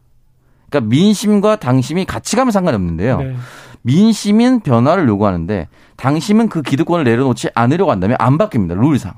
그러니까 0.70 0.88
민심과 0.88 1.56
당심이 1.56 2.04
같이 2.04 2.36
가면 2.36 2.52
상관이 2.52 2.76
없는데요. 2.76 3.18
네. 3.18 3.34
민심은 3.82 4.60
변화를 4.60 5.08
요구하는데 5.08 5.66
당심은 5.96 6.50
그 6.50 6.62
기득권을 6.62 7.04
내려놓지 7.04 7.48
않으려고 7.54 7.90
한다면 7.90 8.16
안 8.20 8.38
바뀝니다. 8.38 8.78
룰상. 8.78 9.14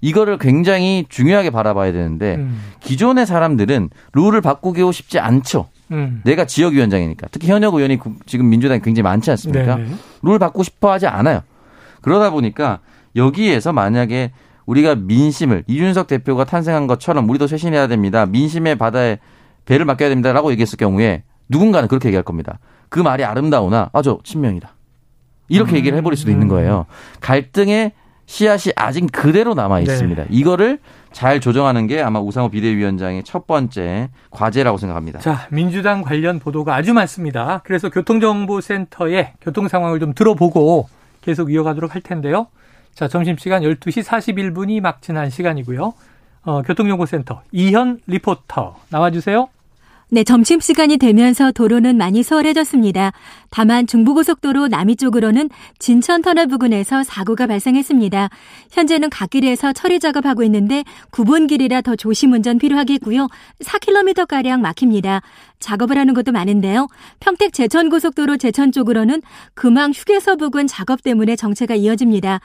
이거를 0.00 0.38
굉장히 0.38 1.06
중요하게 1.08 1.50
바라봐야 1.50 1.92
되는데 1.92 2.36
음. 2.36 2.60
기존의 2.80 3.26
사람들은 3.26 3.90
룰을 4.12 4.40
바꾸고 4.40 4.92
싶지 4.92 5.18
않죠. 5.18 5.68
음. 5.92 6.20
내가 6.24 6.44
지역위원장이니까 6.44 7.28
특히 7.30 7.48
현역 7.48 7.74
의원이 7.74 7.98
지금 8.26 8.48
민주당이 8.48 8.80
굉장히 8.82 9.04
많지 9.04 9.30
않습니까? 9.30 9.76
네네. 9.76 9.90
룰 10.22 10.38
바꾸고 10.38 10.62
싶어 10.62 10.92
하지 10.92 11.06
않아요. 11.06 11.42
그러다 12.02 12.30
보니까 12.30 12.80
여기에서 13.14 13.72
만약에 13.72 14.32
우리가 14.66 14.96
민심을 14.96 15.64
이준석 15.66 16.08
대표가 16.08 16.44
탄생한 16.44 16.86
것처럼 16.86 17.28
우리도 17.30 17.46
쇄신해야 17.46 17.86
됩니다. 17.86 18.26
민심의 18.26 18.76
바다에 18.76 19.18
배를 19.64 19.86
맡겨야 19.86 20.08
됩니다라고 20.08 20.50
얘기했을 20.52 20.76
경우에 20.76 21.22
누군가는 21.48 21.88
그렇게 21.88 22.08
얘기할 22.08 22.24
겁니다. 22.24 22.58
그 22.88 23.00
말이 23.00 23.24
아름다우나 23.24 23.90
아저 23.92 24.18
친명이다. 24.24 24.74
이렇게 25.48 25.72
음. 25.72 25.76
얘기를 25.76 25.96
해버릴 25.98 26.16
수도 26.16 26.30
있는 26.30 26.48
거예요. 26.48 26.86
갈등의 27.20 27.92
씨앗이 28.26 28.72
아직 28.76 29.06
그대로 29.12 29.54
남아 29.54 29.80
있습니다. 29.80 30.22
네. 30.22 30.28
이거를 30.30 30.78
잘 31.12 31.40
조정하는 31.40 31.86
게 31.86 32.02
아마 32.02 32.20
우상호 32.20 32.50
비대위원장의 32.50 33.22
첫 33.22 33.46
번째 33.46 34.10
과제라고 34.30 34.78
생각합니다. 34.78 35.20
자, 35.20 35.46
민주당 35.50 36.02
관련 36.02 36.38
보도가 36.38 36.74
아주 36.74 36.92
많습니다. 36.92 37.62
그래서 37.64 37.88
교통정보센터의 37.88 39.32
교통 39.40 39.68
상황을 39.68 40.00
좀 40.00 40.12
들어보고 40.12 40.88
계속 41.22 41.52
이어가도록 41.52 41.94
할 41.94 42.02
텐데요. 42.02 42.48
자, 42.94 43.08
점심시간 43.08 43.62
12시 43.62 44.02
41분이 44.02 44.80
막 44.80 45.00
지난 45.02 45.30
시간이고요. 45.30 45.94
어, 46.42 46.62
교통정보센터 46.62 47.42
이현 47.52 48.00
리포터 48.06 48.76
나와주세요. 48.90 49.48
네, 50.08 50.22
점심시간이 50.22 50.98
되면서 50.98 51.50
도로는 51.50 51.96
많이 51.96 52.22
수월해졌습니다. 52.22 53.10
다만 53.50 53.88
중부고속도로 53.88 54.68
남이 54.68 54.94
쪽으로는 54.94 55.50
진천터널 55.80 56.46
부근에서 56.46 57.02
사고가 57.02 57.48
발생했습니다. 57.48 58.30
현재는 58.70 59.10
갓길에서 59.10 59.72
처리 59.72 59.98
작업하고 59.98 60.44
있는데 60.44 60.84
9분 61.10 61.48
길이라 61.48 61.80
더 61.80 61.96
조심 61.96 62.32
운전 62.32 62.58
필요하겠고요. 62.58 63.26
4km가량 63.64 64.60
막힙니다. 64.60 65.22
작업을 65.58 65.98
하는 65.98 66.14
것도 66.14 66.30
많은데요. 66.30 66.86
평택 67.18 67.52
제천고속도로 67.52 68.36
제천 68.36 68.70
쪽으로는 68.70 69.22
금왕 69.54 69.90
휴게소 69.90 70.36
부근 70.36 70.68
작업 70.68 71.02
때문에 71.02 71.34
정체가 71.34 71.74
이어집니다. 71.74 72.38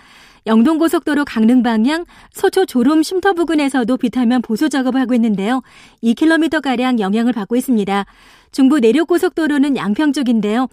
영동고속도로 0.45 1.25
강릉 1.25 1.61
방향 1.63 2.05
서초 2.31 2.65
졸음 2.65 3.03
쉼터 3.03 3.33
부근에서도 3.33 3.95
비탈면 3.97 4.41
보수 4.41 4.69
작업을 4.69 4.99
하고 4.99 5.13
있는데요. 5.13 5.61
2km가량 6.03 6.99
영향을 6.99 7.33
받고 7.33 7.55
있습니다. 7.55 8.05
중부 8.51 8.79
내륙고속도로는 8.79 9.77
양평 9.77 10.13
쪽인데요. 10.13 10.67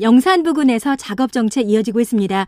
영산 0.00 0.42
부근에서 0.42 0.96
작업 0.96 1.32
정체 1.32 1.60
이어지고 1.60 2.00
있습니다. 2.00 2.46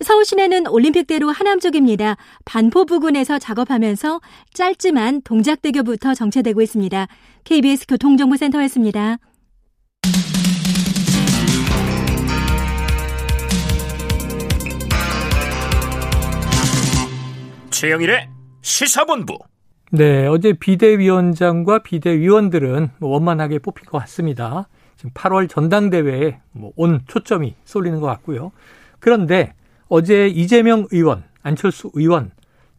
서울 0.00 0.24
시내는 0.24 0.66
올림픽대로 0.66 1.30
하남 1.30 1.60
쪽입니다. 1.60 2.16
반포 2.44 2.84
부근에서 2.84 3.38
작업하면서 3.38 4.20
짧지만 4.52 5.22
동작대교부터 5.22 6.14
정체되고 6.14 6.62
있습니다. 6.62 7.06
KBS 7.44 7.86
교통정보센터였습니다. 7.86 9.18
최영일의 17.84 18.28
시사본부. 18.62 19.36
네, 19.92 20.26
어제 20.26 20.54
비대위원장과 20.54 21.80
비대위원들은 21.80 22.92
뭐 22.98 23.10
원만하게 23.10 23.58
뽑힌 23.58 23.84
것 23.84 23.98
같습니다. 23.98 24.68
지금 24.96 25.10
8월 25.10 25.50
전당대회에 25.50 26.40
뭐온 26.52 27.02
초점이 27.06 27.54
쏠리는 27.66 28.00
것 28.00 28.06
같고요. 28.06 28.52
그런데 29.00 29.52
어제 29.88 30.28
이재명 30.28 30.86
의원, 30.92 31.24
안철수 31.42 31.90
의원 31.92 32.30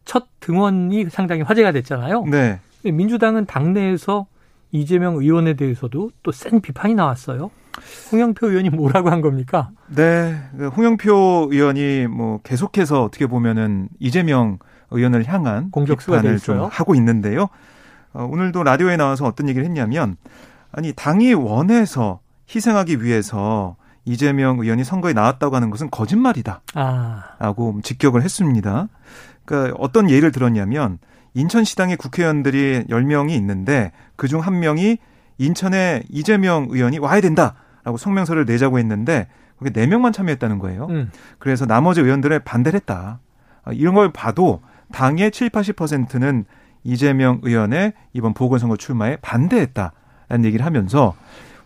첫 0.04 0.26
등원이 0.40 1.04
상당히 1.10 1.42
화제가 1.42 1.70
됐잖아요. 1.70 2.24
네. 2.24 2.58
민주당은 2.82 3.46
당내에서 3.46 4.26
이재명 4.72 5.14
의원에 5.18 5.54
대해서도 5.54 6.10
또 6.24 6.32
센 6.32 6.60
비판이 6.60 6.96
나왔어요. 6.96 7.52
홍영표 8.10 8.48
의원이 8.48 8.70
뭐라고 8.70 9.10
한 9.10 9.20
겁니까? 9.20 9.70
네, 9.86 10.34
그 10.58 10.66
홍영표 10.66 11.50
의원이 11.52 12.08
뭐 12.08 12.40
계속해서 12.42 13.04
어떻게 13.04 13.28
보면은 13.28 13.88
이재명 14.00 14.58
의원을 14.90 15.26
향한 15.26 15.70
공격수를 15.70 16.38
좀 16.38 16.64
하고 16.70 16.94
있는데요. 16.94 17.48
어, 18.12 18.24
오늘도 18.24 18.62
라디오에 18.62 18.96
나와서 18.96 19.26
어떤 19.26 19.48
얘기를 19.48 19.66
했냐면 19.66 20.16
아니 20.72 20.92
당이 20.92 21.34
원해서 21.34 22.20
희생하기 22.54 23.02
위해서 23.02 23.76
이재명 24.04 24.60
의원이 24.60 24.84
선거에 24.84 25.12
나왔다고 25.12 25.56
하는 25.56 25.70
것은 25.70 25.90
거짓말이다. 25.90 26.60
아. 26.74 27.24
라고 27.38 27.80
직격을 27.82 28.22
했습니다. 28.22 28.88
그러니까 29.44 29.76
어떤 29.78 30.08
예를 30.08 30.30
들었냐면 30.30 30.98
인천시당의 31.34 31.96
국회의원들이 31.96 32.84
10명이 32.88 33.30
있는데 33.32 33.92
그중 34.14 34.40
한 34.40 34.60
명이 34.60 34.98
인천에 35.38 36.02
이재명 36.08 36.68
의원이 36.70 36.98
와야 36.98 37.20
된다라고 37.20 37.96
성명서를 37.98 38.44
내자고 38.46 38.78
했는데 38.78 39.28
거기 39.58 39.70
4명만 39.70 40.12
참여했다는 40.12 40.58
거예요. 40.58 40.86
음. 40.90 41.10
그래서 41.38 41.66
나머지 41.66 42.00
의원들을 42.00 42.38
반대를 42.40 42.76
했다. 42.78 43.20
아, 43.64 43.72
이런 43.72 43.94
걸 43.94 44.12
봐도 44.12 44.62
당의 44.92 45.30
7, 45.30 45.50
80%는 45.50 46.44
이재명 46.84 47.40
의원의 47.42 47.92
이번 48.12 48.32
보궐선거 48.34 48.76
출마에 48.76 49.16
반대했다라는 49.16 50.44
얘기를 50.44 50.64
하면서 50.64 51.14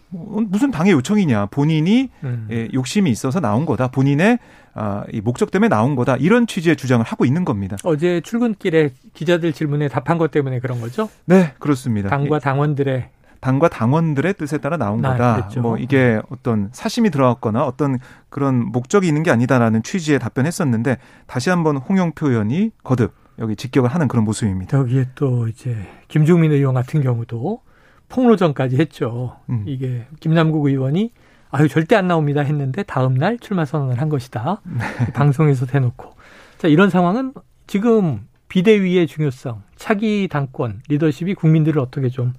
뭐 0.08 0.42
무슨 0.48 0.70
당의 0.70 0.92
요청이냐 0.92 1.46
본인이 1.46 2.10
음. 2.24 2.48
예, 2.50 2.68
욕심이 2.72 3.10
있어서 3.10 3.38
나온 3.38 3.64
거다 3.64 3.88
본인의 3.88 4.38
아, 4.74 5.04
이 5.12 5.20
목적 5.20 5.50
때문에 5.50 5.68
나온 5.68 5.94
거다 5.94 6.16
이런 6.16 6.46
취지의 6.46 6.76
주장을 6.76 7.04
하고 7.04 7.24
있는 7.24 7.44
겁니다. 7.44 7.76
어제 7.84 8.20
출근길에 8.20 8.90
기자들 9.14 9.52
질문에 9.52 9.88
답한 9.88 10.18
것 10.18 10.30
때문에 10.30 10.60
그런 10.60 10.80
거죠? 10.80 11.08
네 11.26 11.52
그렇습니다. 11.58 12.08
당과 12.08 12.38
당원들의 12.38 13.08
당과 13.40 13.68
당원들의 13.68 14.34
뜻에 14.34 14.58
따라 14.58 14.76
나온 14.76 15.04
아, 15.04 15.12
거다. 15.12 15.34
그렇죠. 15.36 15.60
뭐 15.60 15.78
이게 15.78 16.20
어떤 16.30 16.68
사심이 16.72 17.10
들어갔거나 17.10 17.64
어떤 17.64 17.98
그런 18.28 18.66
목적이 18.66 19.08
있는 19.08 19.22
게 19.22 19.30
아니다라는 19.30 19.82
취지의 19.82 20.18
답변했었는데 20.18 20.98
다시 21.26 21.50
한번 21.50 21.76
홍영표 21.76 22.28
의원이 22.28 22.72
거듭 22.84 23.14
여기 23.38 23.56
직격을 23.56 23.88
하는 23.88 24.08
그런 24.08 24.24
모습입니다. 24.24 24.78
여기에 24.78 25.08
또 25.14 25.48
이제 25.48 25.76
김종민 26.08 26.52
의원 26.52 26.74
같은 26.74 27.02
경우도 27.02 27.62
폭로전까지 28.10 28.76
했죠. 28.76 29.36
음. 29.48 29.64
이게 29.66 30.06
김남국 30.20 30.66
의원이 30.66 31.12
아유 31.50 31.68
절대 31.68 31.96
안 31.96 32.06
나옵니다 32.06 32.42
했는데 32.42 32.82
다음 32.82 33.14
날 33.14 33.38
출마 33.38 33.64
선언을 33.64 34.00
한 34.00 34.08
것이다. 34.08 34.60
네. 34.64 34.84
방송에서 35.14 35.64
대놓고 35.64 36.10
자 36.58 36.68
이런 36.68 36.90
상황은 36.90 37.32
지금 37.66 38.26
비대위의 38.48 39.06
중요성, 39.06 39.62
차기 39.76 40.28
당권, 40.28 40.82
리더십이 40.88 41.34
국민들을 41.34 41.80
어떻게 41.80 42.08
좀 42.08 42.34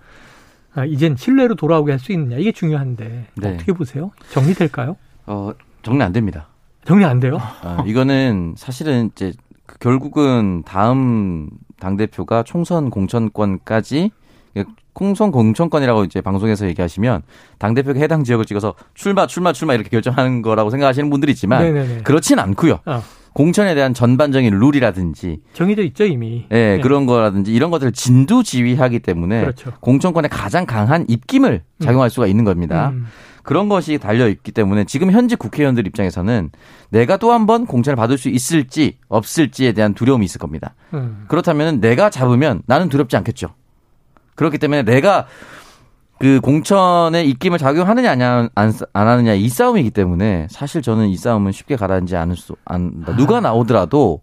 아, 0.74 0.86
이젠 0.86 1.16
신뢰로 1.16 1.56
돌아오게 1.56 1.92
할 1.92 2.00
수 2.00 2.12
있느냐 2.14 2.38
이게 2.38 2.52
중요한데 2.52 3.28
네. 3.36 3.54
어떻게 3.54 3.74
보세요? 3.74 4.12
정리될까요? 4.32 4.96
어 5.28 5.52
정리 5.84 6.02
안 6.04 6.12
됩니다. 6.14 6.48
정리 6.86 7.06
안 7.06 7.20
돼요? 7.20 7.36
어, 7.64 7.84
이거는 7.86 8.56
사실은 8.58 9.10
이제 9.12 9.34
결국은 9.80 10.64
다음 10.66 11.50
당 11.80 11.98
대표가 11.98 12.44
총선 12.44 12.90
공천권까지 12.90 14.12
공선 15.02 15.32
공천권이라고 15.32 16.04
이제 16.04 16.22
방송에서 16.22 16.68
얘기하시면 16.68 17.24
당 17.58 17.74
대표가 17.74 18.00
해당 18.00 18.24
지역을 18.24 18.46
찍어서 18.46 18.76
출마 18.94 19.26
출마 19.26 19.52
출마 19.52 19.74
이렇게 19.74 19.90
결정하는 19.90 20.44
거라고 20.44 20.70
생각하시는 20.70 21.10
분들이 21.10 21.32
있지만 21.32 21.64
네네네. 21.64 22.02
그렇진 22.04 22.38
않고요. 22.38 22.82
어. 22.86 23.02
공천에 23.34 23.74
대한 23.74 23.96
전반적인 23.96 24.54
룰이라든지 24.60 25.40
정해져 25.54 25.82
있죠 25.86 26.04
이미. 26.06 26.46
네, 26.50 26.76
네. 26.76 26.82
그런 26.82 27.08
거라든지 27.08 27.52
이런 27.52 27.72
것들을 27.72 27.94
진두지휘하기 27.94 29.00
때문에 29.00 29.42
그렇죠. 29.42 29.72
공천권에 29.80 30.28
가장 30.28 30.68
강한 30.68 31.06
입김을 31.08 31.64
음. 31.66 31.84
작용할 31.84 32.08
음. 32.08 32.10
수가 32.10 32.28
있는 32.28 32.44
겁니다. 32.44 32.90
음. 32.90 33.08
그런 33.42 33.70
것이 33.70 33.98
달려 33.98 34.28
있기 34.28 34.52
때문에 34.52 34.84
지금 34.84 35.12
현직 35.12 35.40
국회의원들 35.40 35.88
입장에서는 35.88 36.52
내가 36.92 37.18
또 37.18 37.32
한 37.32 37.48
번 37.48 37.66
공천을 37.66 37.96
받을 37.96 38.20
수 38.20 38.30
있을지 38.30 38.98
없을지에 39.08 39.72
대한 39.72 39.96
두려움이 39.96 40.24
있을 40.26 40.38
겁니다. 40.38 40.76
음. 40.94 41.26
그렇다면 41.28 41.80
내가 41.80 42.12
잡으면 42.12 42.62
나는 42.68 42.88
두렵지 42.88 43.18
않겠죠. 43.18 43.48
그렇기 44.42 44.58
때문에 44.58 44.82
내가 44.82 45.28
그 46.18 46.40
공천의 46.42 47.30
입김을 47.30 47.60
작용하느냐 47.60 48.12
안, 48.12 48.50
안, 48.56 48.74
안 48.92 49.08
하느냐 49.08 49.36
이 49.36 49.48
싸움이기 49.48 49.92
때문에 49.92 50.48
사실 50.50 50.82
저는 50.82 51.10
이 51.10 51.16
싸움은 51.16 51.52
쉽게 51.52 51.76
가라앉지 51.76 52.16
않을 52.16 52.36
수, 52.36 52.56
안, 52.66 53.06
누가 53.18 53.40
나오더라도 53.40 54.22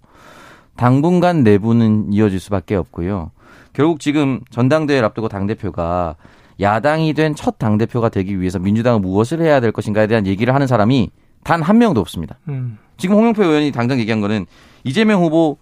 당분간 0.77 1.45
내부는 1.45 2.13
이어질 2.13 2.41
수밖에 2.41 2.75
없고요. 2.75 3.31
결국 3.73 4.01
지금 4.01 4.41
전당대회를 4.51 5.07
앞두고 5.07 5.29
당 5.29 5.47
대표가 5.47 6.17
야당이 6.61 7.15
된 7.15 7.37
첫 7.37 7.53
당 7.57 7.79
대표가 7.79 8.09
되기 8.09 8.41
위해서 8.41 8.59
민주당은 8.59 9.01
무엇을 9.03 9.41
해야 9.41 9.61
될 9.61 9.71
것인가에 9.71 10.09
대한 10.09 10.27
얘기를 10.27 10.53
하는 10.53 10.67
사람이 10.67 11.11
단 11.45 11.63
한 11.63 11.79
명도 11.79 12.01
없습니다. 12.01 12.41
음. 12.49 12.79
지금 12.97 13.15
홍영표 13.15 13.45
의원이 13.45 13.71
당장 13.71 14.01
얘기한 14.01 14.21
거는 14.21 14.47
이재명 14.83 15.23
후보 15.23 15.59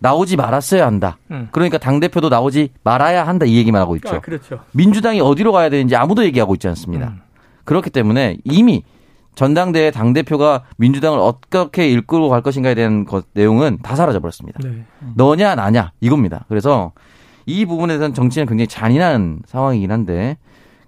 나오지 0.00 0.36
말았어야 0.36 0.86
한다. 0.86 1.18
음. 1.30 1.48
그러니까 1.50 1.78
당 1.78 2.00
대표도 2.00 2.28
나오지 2.28 2.70
말아야 2.84 3.26
한다 3.26 3.46
이 3.46 3.56
얘기만 3.56 3.80
하고 3.80 3.96
있죠. 3.96 4.16
아, 4.16 4.20
그렇죠. 4.20 4.60
민주당이 4.72 5.20
어디로 5.20 5.52
가야 5.52 5.70
되는지 5.70 5.96
아무도 5.96 6.24
얘기하고 6.24 6.54
있지 6.54 6.68
않습니다. 6.68 7.08
음. 7.08 7.20
그렇기 7.64 7.90
때문에 7.90 8.38
이미 8.44 8.82
전당대회 9.34 9.90
당 9.90 10.12
대표가 10.12 10.64
민주당을 10.78 11.18
어떻게 11.18 11.88
이끌고 11.90 12.28
갈 12.28 12.42
것인가에 12.42 12.74
대한 12.74 13.04
것, 13.04 13.26
내용은 13.34 13.78
다 13.82 13.94
사라져 13.94 14.20
버렸습니다. 14.20 14.58
네. 14.62 14.68
음. 15.02 15.12
너냐 15.14 15.54
나냐 15.54 15.92
이겁니다. 16.00 16.44
그래서 16.48 16.92
이 17.46 17.64
부분에 17.64 17.98
대한 17.98 18.14
정치는 18.14 18.46
굉장히 18.46 18.66
잔인한 18.66 19.40
상황이긴 19.46 19.92
한데 19.92 20.36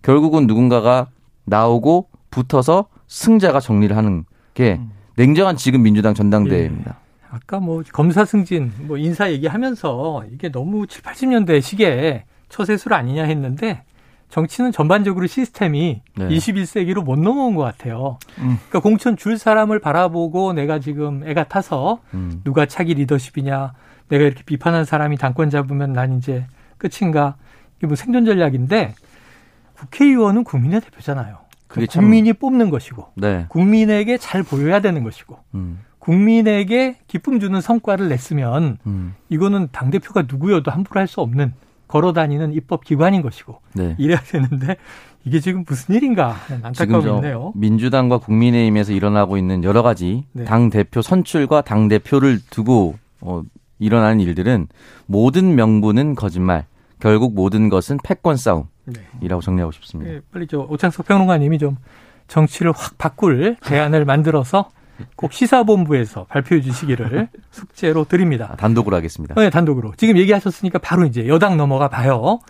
결국은 0.03 0.47
누군가가 0.47 1.09
나오고 1.45 2.09
붙어서 2.31 2.87
승자가 3.07 3.61
정리를 3.61 3.97
하는 3.97 4.25
게 4.55 4.79
음. 4.81 4.91
냉정한 5.17 5.57
지금 5.57 5.83
민주당 5.83 6.15
전당대회입니다. 6.15 6.91
예. 6.91 7.10
아까 7.31 7.61
뭐 7.61 7.83
검사 7.93 8.25
승진, 8.25 8.73
뭐 8.81 8.99
인사 8.99 9.31
얘기하면서 9.31 10.25
이게 10.33 10.51
너무 10.51 10.87
7, 10.87 11.03
80년대 11.03 11.63
시기에 11.63 12.25
처세술 12.49 12.93
아니냐 12.93 13.25
했는데 13.25 13.85
정치는 14.31 14.73
전반적으로 14.73 15.27
시스템이 15.27 16.03
네. 16.17 16.29
21세기로 16.29 17.05
못 17.05 17.19
넘어온 17.19 17.55
것 17.55 17.63
같아요. 17.63 18.19
음. 18.39 18.59
그러니까 18.69 18.81
공천 18.81 19.17
줄 19.17 19.39
사람을 19.39 19.81
바라보고 19.81 20.53
내가 20.53 20.79
지금 20.79 21.27
애가 21.27 21.45
타서 21.45 22.01
음. 22.15 22.41
누가 22.45 22.67
차기 22.67 22.95
리더십이냐, 22.95 23.73
내가 24.09 24.25
이렇게 24.25 24.43
비판한 24.45 24.85
사람이 24.85 25.17
당권 25.17 25.51
잡으면 25.51 25.93
난 25.93 26.19
이제 26.19 26.47
끝인가? 26.79 27.37
이게 27.79 27.87
뭐 27.87 27.97
생존 27.97 28.25
전략인데 28.25 28.95
국회의원은 29.75 30.45
국민의 30.45 30.81
대표잖아요. 30.81 31.39
국민이 31.89 32.33
뽑는 32.33 32.71
것이고 32.71 33.13
네. 33.15 33.47
국민에게 33.49 34.19
잘 34.19 34.43
보여야 34.43 34.81
되는 34.81 35.05
것이고 35.05 35.39
음. 35.55 35.81
국민에게 36.01 36.97
기쁨 37.07 37.39
주는 37.39 37.61
성과를 37.61 38.09
냈으면 38.09 38.79
음. 38.87 39.15
이거는 39.29 39.69
당 39.71 39.91
대표가 39.91 40.25
누구여도 40.29 40.71
함부로 40.71 40.99
할 41.01 41.07
수 41.07 41.21
없는 41.21 41.53
걸어다니는 41.89 42.53
입법 42.53 42.85
기관인 42.85 43.21
것이고 43.23 43.61
네. 43.75 43.97
이래야 43.99 44.21
되는데 44.21 44.77
이게 45.25 45.41
지금 45.41 45.65
무슨 45.67 45.95
일인가 45.97 46.37
안타까움이 46.63 47.11
있네요. 47.17 47.53
민주당과 47.57 48.19
국민의힘에서 48.19 48.93
일어나고 48.93 49.37
있는 49.37 49.65
여러 49.65 49.83
가지 49.83 50.25
네. 50.33 50.45
당 50.45 50.71
대표 50.71 51.03
선출과 51.03 51.63
당 51.63 51.89
대표를 51.89 52.39
두고 52.49 52.95
어, 53.21 53.43
일어나는 53.81 54.21
일들은 54.21 54.69
모든 55.07 55.57
명분은 55.57 56.15
거짓말, 56.15 56.65
결국 57.01 57.35
모든 57.35 57.69
것은 57.69 57.99
패권 58.05 58.37
싸움이라고 58.37 59.41
정리하고 59.43 59.73
싶습니다. 59.73 60.13
네, 60.13 60.21
빨리 60.33 60.47
저 60.47 60.61
오창석 60.61 61.07
평론가님이 61.07 61.59
좀 61.59 61.77
정치를 62.29 62.73
확 62.73 62.97
바꿀 62.99 63.57
대안을 63.65 64.05
만들어서 64.05 64.71
꼭 65.17 65.33
시사본부에서 65.33 66.25
발표해 66.25 66.61
주시기를 66.61 67.29
숙제로 67.51 68.05
드립니다. 68.05 68.49
아, 68.53 68.57
단독으로 68.57 68.97
하겠습니다. 68.97 69.35
네, 69.35 69.51
단독으로. 69.51 69.95
지금 69.97 70.17
얘기하셨으니까 70.19 70.79
바로 70.79 71.05
이제 71.07 71.27
여당 71.29 71.57
넘어가 71.57 71.89
봐요. 71.89 72.41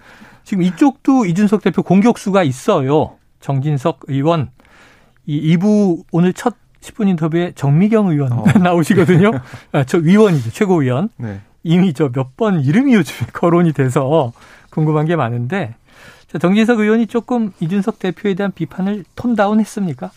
지금 0.45 0.63
이쪽도 0.63 1.27
이준석 1.27 1.63
대표 1.63 1.83
공격수가 1.83 2.43
있어요. 2.43 3.17
정진석 3.41 4.01
의원. 4.09 4.51
이 5.27 5.57
2부 5.57 6.05
오늘 6.13 6.33
첫 6.33 6.55
10분 6.81 7.09
인터뷰에 7.09 7.53
정미경 7.55 8.09
의원 8.09 8.33
어. 8.33 8.45
나오시거든요. 8.59 9.31
아, 9.73 9.85
저 9.85 9.99
위원이죠. 9.99 10.51
최고위원. 10.51 11.11
네. 11.19 11.41
이미 11.63 11.93
저 11.93 12.09
몇 12.09 12.37
번 12.37 12.61
이름이 12.63 12.95
요즘에 12.95 13.29
거론이 13.35 13.73
돼서 13.75 14.33
궁금한 14.71 15.05
게 15.05 15.15
많은데 15.15 15.75
자, 16.27 16.39
정진석 16.39 16.79
의원이 16.81 17.07
조금 17.07 17.53
이준석 17.61 17.99
대표에 17.99 18.33
대한 18.35 18.51
비판을 18.53 19.05
톤 19.15 19.35
다운 19.37 19.61
했습니까? 19.61 20.11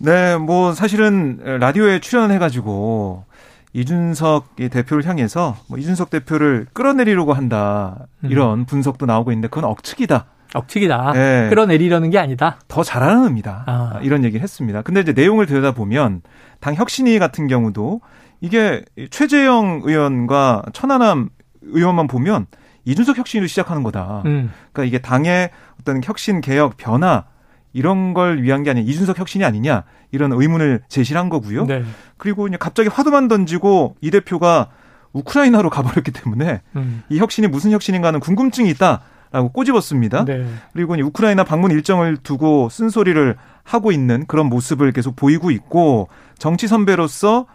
네, 0.00 0.36
뭐 0.36 0.72
사실은 0.72 1.38
라디오에 1.42 2.00
출연해가지고 2.00 3.24
이준석 3.72 4.56
대표를 4.56 5.06
향해서 5.06 5.56
뭐 5.68 5.78
이준석 5.78 6.10
대표를 6.10 6.66
끌어내리려고 6.72 7.32
한다 7.32 8.06
이런 8.22 8.60
음. 8.60 8.64
분석도 8.64 9.06
나오고 9.06 9.32
있는데 9.32 9.48
그건 9.48 9.64
억측이다. 9.64 10.26
억측이다. 10.54 11.12
네. 11.12 11.48
끌어내리려는 11.50 12.10
게 12.10 12.18
아니다. 12.18 12.58
더 12.68 12.82
잘하는 12.82 13.24
의미다. 13.24 13.64
아. 13.66 14.00
이런 14.02 14.24
얘기를 14.24 14.42
했습니다. 14.42 14.82
근데 14.82 15.00
이제 15.00 15.12
내용을 15.12 15.46
들여다보면 15.46 16.22
당 16.60 16.74
혁신위 16.74 17.18
같은 17.18 17.48
경우도 17.48 18.00
이게 18.40 18.84
최재형 19.10 19.82
의원과 19.84 20.62
천하남 20.72 21.28
의원만 21.62 22.06
보면 22.06 22.46
이준석 22.84 23.18
혁신으로 23.18 23.46
시작하는 23.46 23.82
거다. 23.82 24.22
음. 24.24 24.50
그러니까 24.72 24.84
이게 24.84 24.98
당의 24.98 25.50
어떤 25.80 26.00
혁신 26.02 26.40
개혁 26.40 26.76
변화 26.78 27.24
이런 27.72 28.14
걸 28.14 28.42
위한 28.42 28.62
게 28.62 28.70
아니냐 28.70 28.88
이준석 28.90 29.18
혁신이 29.18 29.44
아니냐 29.44 29.84
이런 30.10 30.32
의문을 30.32 30.82
제시한 30.88 31.28
거고요. 31.28 31.66
네. 31.66 31.84
그리고 32.16 32.48
이제 32.48 32.56
갑자기 32.58 32.88
화두만 32.88 33.28
던지고 33.28 33.96
이 34.00 34.10
대표가 34.10 34.68
우크라이나로 35.12 35.70
가버렸기 35.70 36.10
때문에 36.10 36.62
음. 36.76 37.02
이 37.08 37.18
혁신이 37.18 37.48
무슨 37.48 37.70
혁신인가 37.70 38.08
하는 38.08 38.20
궁금증이 38.20 38.70
있다라고 38.70 39.52
꼬집었습니다. 39.52 40.24
네. 40.24 40.46
그리고 40.72 40.94
우크라이나 40.94 41.44
방문 41.44 41.70
일정을 41.70 42.18
두고 42.18 42.68
쓴소리를 42.70 43.36
하고 43.64 43.92
있는 43.92 44.24
그런 44.26 44.46
모습을 44.46 44.92
계속 44.92 45.14
보이고 45.14 45.50
있고 45.50 46.08
정치 46.38 46.66
선배로서 46.66 47.46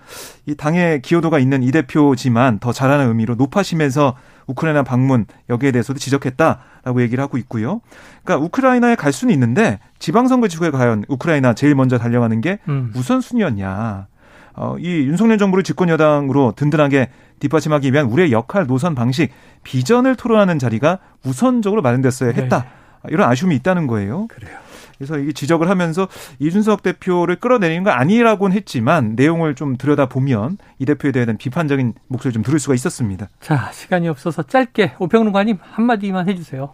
이 0.46 0.56
당의 0.56 1.02
기여도가 1.02 1.40
있는 1.40 1.64
이 1.64 1.72
대표지만 1.72 2.60
더 2.60 2.72
잘하는 2.72 3.08
의미로 3.08 3.34
높아시면서 3.36 4.16
우크라이나 4.48 4.84
방문 4.84 5.26
여기에 5.50 5.72
대해서도 5.72 6.00
지적했다라고 6.00 7.02
얘기를 7.02 7.24
하고 7.24 7.38
있고요. 7.38 7.82
그러니까 8.24 8.46
우크라이나에 8.46 8.96
갈 8.96 9.12
수는 9.12 9.34
있는데 9.34 9.80
지방선거 10.00 10.48
지구에 10.48 10.72
과연 10.72 11.06
우크라이나 11.08 11.54
제일 11.54 11.76
먼저 11.76 11.98
달려가는 11.98 12.42
게 12.42 12.60
음. 12.68 12.92
우선순위였냐. 12.96 14.08
어, 14.56 14.76
이 14.78 14.88
윤석열 15.08 15.38
정부를 15.38 15.64
집권 15.64 15.90
여당으로 15.90 16.54
든든하게 16.56 17.10
뒷받침하기 17.40 17.92
위한 17.92 18.06
우리의 18.06 18.32
역할, 18.32 18.68
노선, 18.68 18.94
방식, 18.94 19.32
비전을 19.64 20.16
토론하는 20.16 20.60
자리가 20.60 21.00
우선적으로 21.26 21.82
마련됐어야 21.82 22.32
했다. 22.32 22.60
네. 22.62 23.10
이런 23.10 23.30
아쉬움이 23.30 23.56
있다는 23.58 23.88
거예요. 23.88 24.28
그래요. 24.28 24.58
그래서 24.98 25.18
이게 25.18 25.32
지적을 25.32 25.70
하면서 25.70 26.08
이준석 26.40 26.84
대표를 26.84 27.38
끌어내리는 27.38 27.84
건 27.84 27.94
아니라고는 27.94 28.56
했지만 28.56 29.14
내용을 29.16 29.56
좀 29.56 29.78
들여다 29.78 30.08
보면 30.08 30.58
이 30.80 30.86
대표에 30.86 31.12
대한 31.12 31.38
비판적인 31.38 31.94
목소리 32.08 32.34
좀 32.34 32.44
들을 32.44 32.60
수가 32.60 32.74
있었습니다. 32.76 33.30
자, 33.40 33.70
시간이 33.72 34.08
없어서 34.10 34.44
짧게 34.44 34.94
오평론가님 35.00 35.58
한마디만 35.62 36.30
해주세요. 36.30 36.74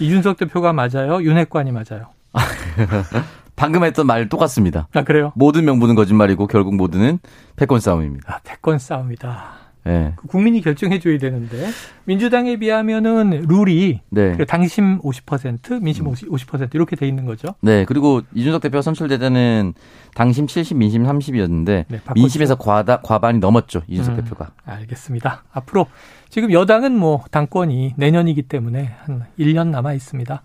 이준석 0.00 0.36
대표가 0.36 0.72
맞아요? 0.72 1.22
윤핵관이 1.22 1.72
맞아요? 1.72 2.10
방금 3.56 3.82
했던 3.82 4.06
말 4.06 4.28
똑같습니다. 4.28 4.86
아, 4.94 5.02
그래요? 5.02 5.32
모든 5.34 5.64
명분은 5.64 5.96
거짓말이고 5.96 6.46
결국 6.46 6.76
모두는 6.76 7.18
패권 7.56 7.80
싸움입니다. 7.80 8.34
아, 8.34 8.40
패권 8.44 8.78
싸움이다. 8.78 9.57
네. 9.88 10.12
국민이 10.26 10.60
결정해 10.60 10.98
줘야 10.98 11.16
되는데 11.16 11.66
민주당에 12.04 12.58
비하면은 12.58 13.46
룰이 13.48 14.00
네. 14.10 14.36
당심 14.44 14.98
50% 15.00 15.82
민심 15.82 16.06
음. 16.06 16.12
50% 16.12 16.74
이렇게 16.74 16.94
돼 16.94 17.08
있는 17.08 17.24
거죠. 17.24 17.54
네. 17.62 17.86
그리고 17.86 18.20
이준석 18.34 18.60
대표가 18.60 18.82
선출될 18.82 19.18
때는 19.18 19.72
당심 20.14 20.46
70, 20.46 20.76
민심 20.76 21.04
30이었는데 21.04 21.86
네, 21.88 22.00
민심에서 22.14 22.56
과다 22.56 23.00
과반이 23.00 23.38
넘었죠. 23.38 23.80
이준석 23.88 24.14
음, 24.14 24.24
대표가. 24.24 24.50
알겠습니다. 24.66 25.44
앞으로 25.52 25.86
지금 26.28 26.52
여당은 26.52 26.92
뭐 26.92 27.24
당권이 27.30 27.94
내년이기 27.96 28.42
때문에 28.42 28.94
한 29.04 29.24
1년 29.38 29.68
남아 29.68 29.94
있습니다. 29.94 30.42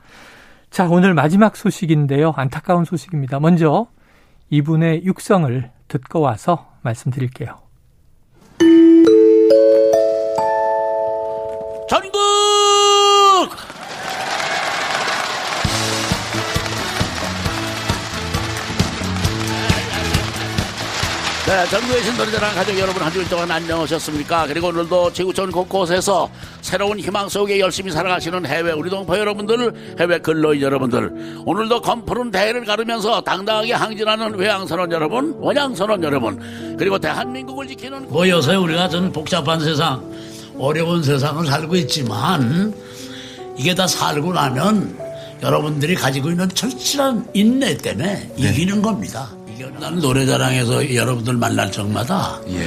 자, 0.69 0.87
오늘 0.87 1.13
마지막 1.13 1.57
소식인데요. 1.57 2.33
안타까운 2.37 2.85
소식입니다. 2.85 3.41
먼저 3.41 3.87
이분의 4.49 5.03
육성을 5.03 5.69
듣고 5.89 6.21
와서 6.21 6.71
말씀드릴게요. 6.81 7.62
네, 21.45 21.65
전국에 21.69 21.95
계신 21.95 22.15
노래자랑 22.15 22.55
가족 22.55 22.79
여러분 22.79 23.03
한 23.03 23.11
주일 23.11 23.27
동안 23.27 23.51
안녕하셨습니까? 23.51 24.47
그리고 24.47 24.67
오늘도 24.67 25.11
지구촌 25.11 25.51
곳곳에서 25.51 26.29
새로운 26.61 26.97
희망 26.97 27.27
속에 27.27 27.59
열심히 27.59 27.91
살아가시는 27.91 28.45
해외 28.45 28.71
우리 28.71 28.89
동포 28.89 29.17
여러분들, 29.17 29.97
해외 29.99 30.19
근로인 30.19 30.61
여러분들, 30.61 31.43
오늘도 31.45 31.81
검푸른 31.81 32.31
대회를 32.31 32.63
가르면서 32.63 33.19
당당하게 33.19 33.73
항진하는 33.73 34.35
외양선원 34.35 34.89
여러분, 34.93 35.35
원양선원 35.37 36.01
여러분, 36.05 36.75
그리고 36.79 36.97
대한민국을 36.97 37.67
지키는 37.67 38.07
모여서 38.07 38.57
우리가 38.57 38.87
전 38.87 39.11
복잡한 39.11 39.59
세상, 39.59 40.01
어려운 40.57 41.03
세상을 41.03 41.45
살고 41.45 41.75
있지만 41.75 42.73
이게 43.57 43.75
다 43.75 43.85
살고 43.85 44.31
나면 44.31 44.97
여러분들이 45.41 45.95
가지고 45.95 46.29
있는 46.29 46.47
철저한 46.47 47.27
인내 47.33 47.75
때문에 47.75 48.31
네. 48.37 48.49
이기는 48.49 48.81
겁니다. 48.81 49.29
난 49.79 49.99
노래자랑에서 49.99 50.95
여러분들 50.95 51.33
만날 51.35 51.71
적마다 51.71 52.39
예. 52.47 52.65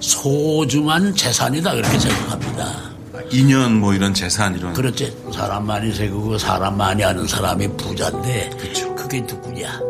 소중한 0.00 1.14
재산이다 1.14 1.74
그렇게 1.74 1.98
생각합니다. 1.98 2.92
인연 3.30 3.80
뭐 3.80 3.94
이런 3.94 4.12
재산 4.12 4.54
이런 4.54 4.72
그렇지 4.74 5.16
사람 5.32 5.66
많이 5.66 5.92
세우고 5.92 6.38
사람 6.38 6.76
많이 6.76 7.02
하는 7.02 7.26
사람이 7.26 7.68
부자인데 7.76 8.50
그쵸. 8.58 8.94
그게 8.94 9.20
누구냐 9.20 9.80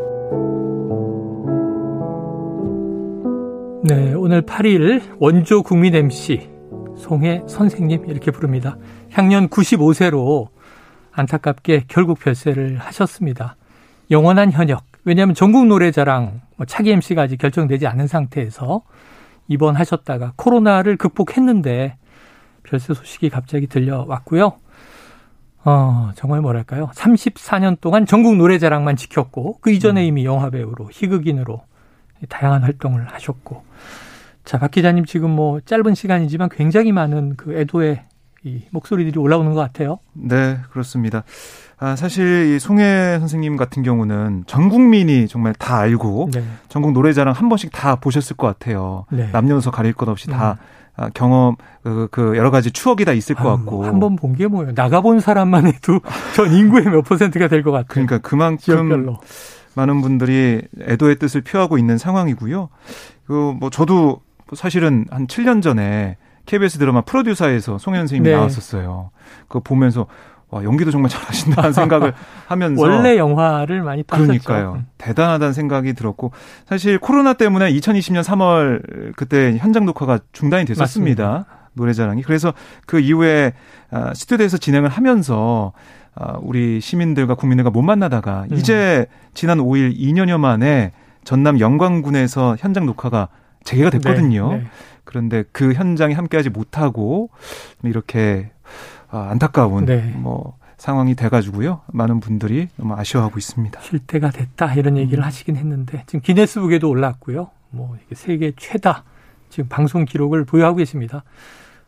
네, 3.84 4.14
오늘 4.14 4.42
8일 4.42 5.16
원조 5.18 5.62
국민 5.62 5.94
MC 5.94 6.48
송혜 6.98 7.42
선생님 7.48 8.08
이렇게 8.08 8.30
부릅니다. 8.30 8.76
향년 9.10 9.48
95세로 9.48 10.48
안타깝게 11.10 11.86
결국 11.88 12.20
별세를 12.20 12.78
하셨습니다. 12.78 13.56
영원한 14.10 14.52
현역. 14.52 14.91
왜냐하면 15.04 15.34
전국 15.34 15.66
노래자랑 15.66 16.42
뭐 16.56 16.66
차기 16.66 16.92
MC가 16.92 17.22
아직 17.22 17.38
결정되지 17.38 17.86
않은 17.86 18.06
상태에서 18.06 18.82
입원하셨다가 19.48 20.34
코로나를 20.36 20.96
극복했는데 20.96 21.96
별세 22.62 22.94
소식이 22.94 23.30
갑자기 23.30 23.66
들려왔고요. 23.66 24.52
어, 25.64 26.10
정말 26.14 26.40
뭐랄까요. 26.40 26.90
34년 26.94 27.80
동안 27.80 28.06
전국 28.06 28.36
노래자랑만 28.36 28.96
지켰고 28.96 29.58
그 29.60 29.70
이전에 29.70 30.02
음. 30.02 30.06
이미 30.06 30.24
영화 30.24 30.50
배우로 30.50 30.88
희극인으로 30.90 31.62
다양한 32.28 32.62
활동을 32.62 33.08
하셨고 33.08 33.64
자, 34.44 34.58
박 34.58 34.70
기자님 34.70 35.04
지금 35.04 35.30
뭐 35.30 35.60
짧은 35.60 35.94
시간이지만 35.94 36.48
굉장히 36.50 36.92
많은 36.92 37.36
그 37.36 37.54
애도의 37.54 38.02
이 38.44 38.62
목소리들이 38.70 39.18
올라오는 39.20 39.52
것 39.54 39.60
같아요. 39.60 40.00
네, 40.14 40.58
그렇습니다. 40.70 41.22
아, 41.84 41.96
사실 41.96 42.54
이 42.54 42.60
송혜 42.60 43.16
선생님 43.18 43.56
같은 43.56 43.82
경우는 43.82 44.44
전 44.46 44.68
국민이 44.68 45.26
정말 45.26 45.52
다 45.52 45.78
알고 45.78 46.28
네. 46.32 46.44
전국 46.68 46.92
노래자랑 46.92 47.34
한 47.34 47.48
번씩 47.48 47.72
다 47.72 47.96
보셨을 47.96 48.36
것 48.36 48.46
같아요. 48.46 49.04
네. 49.10 49.28
남녀노소 49.32 49.72
가릴 49.72 49.92
것 49.92 50.08
없이 50.08 50.28
다 50.28 50.58
음. 50.60 50.64
아, 50.94 51.08
경험 51.12 51.56
그, 51.82 52.06
그 52.12 52.36
여러 52.36 52.52
가지 52.52 52.70
추억이 52.70 53.04
다 53.04 53.12
있을 53.12 53.34
것 53.34 53.48
같고 53.56 53.84
한 53.84 53.98
번 53.98 54.14
본 54.14 54.36
게 54.36 54.46
뭐예요? 54.46 54.72
나가본 54.76 55.18
사람만 55.18 55.66
해도 55.66 55.98
전 56.36 56.52
인구의 56.52 56.84
몇 56.84 57.02
퍼센트가 57.02 57.48
될 57.48 57.64
것 57.64 57.72
같아요. 57.72 57.86
그러니까 57.88 58.18
그만큼 58.18 58.58
지역별로. 58.58 59.18
많은 59.74 60.02
분들이 60.02 60.62
애도의 60.82 61.16
뜻을 61.18 61.40
표하고 61.40 61.78
있는 61.78 61.98
상황이고요. 61.98 62.68
그 63.26 63.54
뭐 63.58 63.70
저도 63.70 64.20
사실은 64.54 65.06
한 65.10 65.26
7년 65.26 65.62
전에 65.62 66.16
KBS 66.46 66.78
드라마 66.78 67.00
프로듀서에서 67.00 67.78
송현 67.78 68.02
선생님이 68.02 68.28
네. 68.30 68.36
나왔었어요. 68.36 69.10
그거 69.48 69.60
보면서 69.60 70.06
와, 70.52 70.62
연기도 70.64 70.90
정말 70.90 71.08
잘하신다는 71.08 71.72
생각을 71.72 72.12
하면서 72.46 72.80
원래 72.80 73.16
영화를 73.16 73.82
많이 73.82 74.02
봤었죠. 74.02 74.26
그러니까요. 74.26 74.74
음. 74.76 74.86
대단하다는 74.98 75.54
생각이 75.54 75.94
들었고 75.94 76.30
사실 76.66 76.98
코로나 76.98 77.32
때문에 77.32 77.72
2020년 77.72 78.22
3월 78.22 79.16
그때 79.16 79.56
현장 79.56 79.86
녹화가 79.86 80.20
중단이 80.32 80.66
됐었습니다. 80.66 81.24
맞습니다. 81.24 81.62
노래자랑이. 81.72 82.22
그래서 82.22 82.52
그 82.86 83.00
이후에 83.00 83.54
아, 83.90 84.12
스튜디오에서 84.14 84.58
진행을 84.58 84.90
하면서 84.90 85.72
아, 86.14 86.36
우리 86.42 86.82
시민들과 86.82 87.34
국민들과 87.34 87.70
못 87.70 87.80
만나다가 87.80 88.44
음. 88.50 88.56
이제 88.56 89.06
지난 89.32 89.56
5일 89.56 89.98
2년여 89.98 90.38
만에 90.38 90.92
전남 91.24 91.60
영광군에서 91.60 92.56
현장 92.58 92.84
녹화가 92.84 93.28
재개가 93.64 93.88
됐거든요. 93.88 94.50
네, 94.50 94.56
네. 94.58 94.64
그런데 95.04 95.44
그 95.50 95.72
현장에 95.72 96.12
함께하지 96.12 96.50
못하고 96.50 97.30
이렇게 97.82 98.50
아, 98.61 98.61
안타까운 99.20 99.84
네. 99.84 100.12
뭐 100.16 100.56
상황이 100.76 101.14
돼가지고요. 101.14 101.82
많은 101.92 102.20
분들이 102.20 102.68
너무 102.76 102.94
아쉬워하고 102.94 103.38
있습니다. 103.38 103.80
쉴 103.82 104.00
때가 104.00 104.30
됐다 104.30 104.74
이런 104.74 104.96
얘기를 104.96 105.22
음. 105.22 105.26
하시긴 105.26 105.56
했는데 105.56 106.02
지금 106.06 106.20
기네스북에도 106.20 106.88
올랐고요. 106.88 107.50
뭐 107.70 107.96
세계 108.12 108.52
최다 108.56 109.04
지금 109.48 109.68
방송 109.68 110.04
기록을 110.04 110.44
보유하고 110.44 110.76
계십니다. 110.78 111.24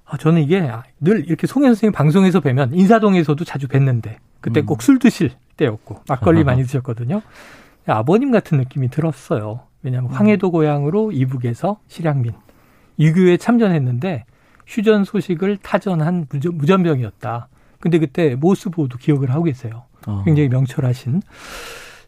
아, 0.05 0.17
저는 0.17 0.43
이게 0.43 0.71
늘 1.01 1.27
이렇게 1.27 1.47
송혜 1.47 1.69
선생님 1.69 1.93
방송에서 1.93 2.41
뵈면 2.41 2.75
인사동에서도 2.75 3.43
자주 3.45 3.69
뵀는데 3.69 4.17
그때 4.41 4.61
음. 4.61 4.67
꼭술 4.67 4.99
드실 4.99 5.33
때였고 5.57 6.03
막걸리 6.09 6.45
많이 6.45 6.63
드셨거든요. 6.63 7.23
아버님 7.87 8.31
같은 8.31 8.59
느낌이 8.59 8.91
들었어요. 8.91 9.61
왜냐하면 9.83 10.11
음. 10.11 10.15
황해도 10.15 10.51
고향으로 10.51 11.13
이북에서 11.13 11.79
실향민 11.89 12.33
유교에 12.99 13.39
참전했는데 13.39 14.25
휴전 14.67 15.05
소식을 15.05 15.59
타전한 15.59 16.27
무전, 16.31 16.83
병이었다 16.83 17.49
근데 17.79 17.99
그때 17.99 18.35
모스보도 18.35 18.97
기억을 18.99 19.31
하고 19.31 19.45
계세요. 19.45 19.85
어. 20.07 20.23
굉장히 20.25 20.49
명철하신. 20.49 21.21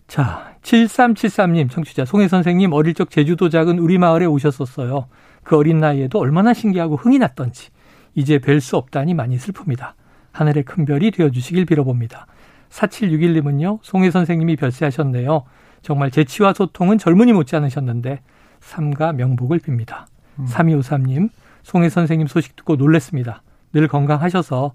자, 0.08 0.54
7373님, 0.62 1.70
청취자, 1.70 2.04
송혜 2.04 2.28
선생님, 2.28 2.72
어릴 2.72 2.94
적 2.94 3.10
제주도 3.10 3.48
작은 3.48 3.78
우리 3.78 3.98
마을에 3.98 4.24
오셨었어요. 4.24 5.08
그 5.42 5.56
어린 5.56 5.78
나이에도 5.78 6.18
얼마나 6.18 6.54
신기하고 6.54 6.96
흥이 6.96 7.18
났던지. 7.18 7.70
이제 8.14 8.38
뵐 8.38 8.60
수 8.60 8.76
없다니 8.76 9.14
많이 9.14 9.36
슬픕니다. 9.36 9.92
하늘의 10.32 10.64
큰 10.64 10.84
별이 10.84 11.10
되어주시길 11.10 11.66
빌어봅니다. 11.66 12.26
4761님은요, 12.70 13.80
송혜 13.82 14.10
선생님이 14.10 14.56
별세하셨네요. 14.56 15.44
정말 15.82 16.10
재치와 16.10 16.52
소통은 16.52 16.98
젊은이 16.98 17.32
못지 17.32 17.56
않으셨는데, 17.56 18.20
삼가 18.60 19.12
명복을 19.12 19.58
빕니다. 19.60 20.06
음. 20.38 20.46
3253님, 20.46 21.30
송혜 21.66 21.88
선생님 21.88 22.28
소식 22.28 22.54
듣고 22.54 22.76
놀랬습니다. 22.76 23.42
늘 23.72 23.88
건강하셔서 23.88 24.72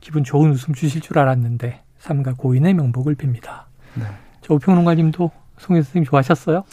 기분 0.00 0.24
좋은 0.24 0.50
웃음 0.50 0.74
주실 0.74 1.00
줄 1.00 1.18
알았는데 1.18 1.80
삼가 1.96 2.34
고인의 2.34 2.74
명복을 2.74 3.14
빕니다. 3.14 3.62
네. 3.94 4.04
저 4.42 4.52
우평론가님도 4.52 5.30
송해 5.56 5.80
선생님 5.80 6.04
좋아하셨어요? 6.04 6.64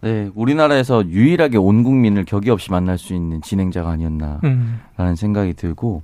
네, 0.00 0.28
우리나라에서 0.34 1.06
유일하게 1.06 1.58
온 1.58 1.84
국민을 1.84 2.24
격의 2.24 2.50
없이 2.50 2.72
만날 2.72 2.98
수 2.98 3.14
있는 3.14 3.40
진행자가 3.40 3.88
아니었나라는 3.90 4.40
음. 4.42 5.14
생각이 5.14 5.54
들고 5.54 6.02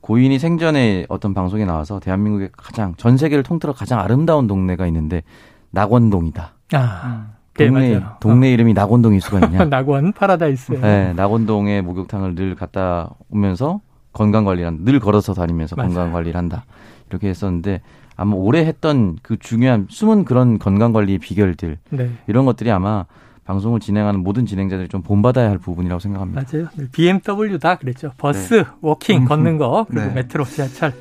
고인이 0.00 0.38
생전에 0.38 1.06
어떤 1.08 1.34
방송에 1.34 1.64
나와서 1.64 1.98
대한민국의 1.98 2.50
가장 2.56 2.94
전 2.96 3.16
세계를 3.16 3.42
통틀어 3.42 3.72
가장 3.72 3.98
아름다운 3.98 4.46
동네가 4.46 4.86
있는데 4.86 5.24
낙원동이다. 5.72 6.52
아. 6.74 7.26
음. 7.60 7.66
동네 7.66 7.88
네, 7.90 8.04
동네 8.20 8.52
이름이 8.52 8.72
낙원동일 8.74 9.20
수가 9.20 9.46
있냐? 9.46 9.64
낙원 9.66 10.12
파라다이스. 10.12 10.72
네, 10.72 11.12
낙원동에 11.14 11.82
목욕탕을 11.82 12.34
늘 12.34 12.54
갔다 12.54 13.10
오면서 13.30 13.80
건강 14.12 14.44
관리를 14.44 14.78
늘 14.80 15.00
걸어서 15.00 15.34
다니면서 15.34 15.76
맞아요. 15.76 15.88
건강 15.88 16.12
관리를 16.12 16.36
한다. 16.36 16.64
이렇게 17.10 17.28
했었는데 17.28 17.82
아마 18.16 18.34
오래 18.36 18.64
했던 18.64 19.18
그 19.22 19.38
중요한 19.38 19.86
숨은 19.90 20.24
그런 20.24 20.58
건강 20.58 20.92
관리 20.92 21.18
비결들 21.18 21.78
네. 21.90 22.10
이런 22.26 22.44
것들이 22.44 22.70
아마 22.70 23.04
방송을 23.44 23.80
진행하는 23.80 24.20
모든 24.22 24.46
진행자들이 24.46 24.88
좀 24.88 25.02
본받아야 25.02 25.50
할 25.50 25.58
부분이라고 25.58 25.98
생각합니다. 25.98 26.42
맞아요. 26.52 26.68
BMW 26.92 27.58
다 27.58 27.74
그랬죠. 27.76 28.12
버스, 28.16 28.54
네. 28.54 28.64
walking, 28.80 29.24
걷는 29.24 29.58
거, 29.58 29.84
그리고 29.88 30.06
네. 30.06 30.12
메트로, 30.14 30.44
지하철. 30.44 30.92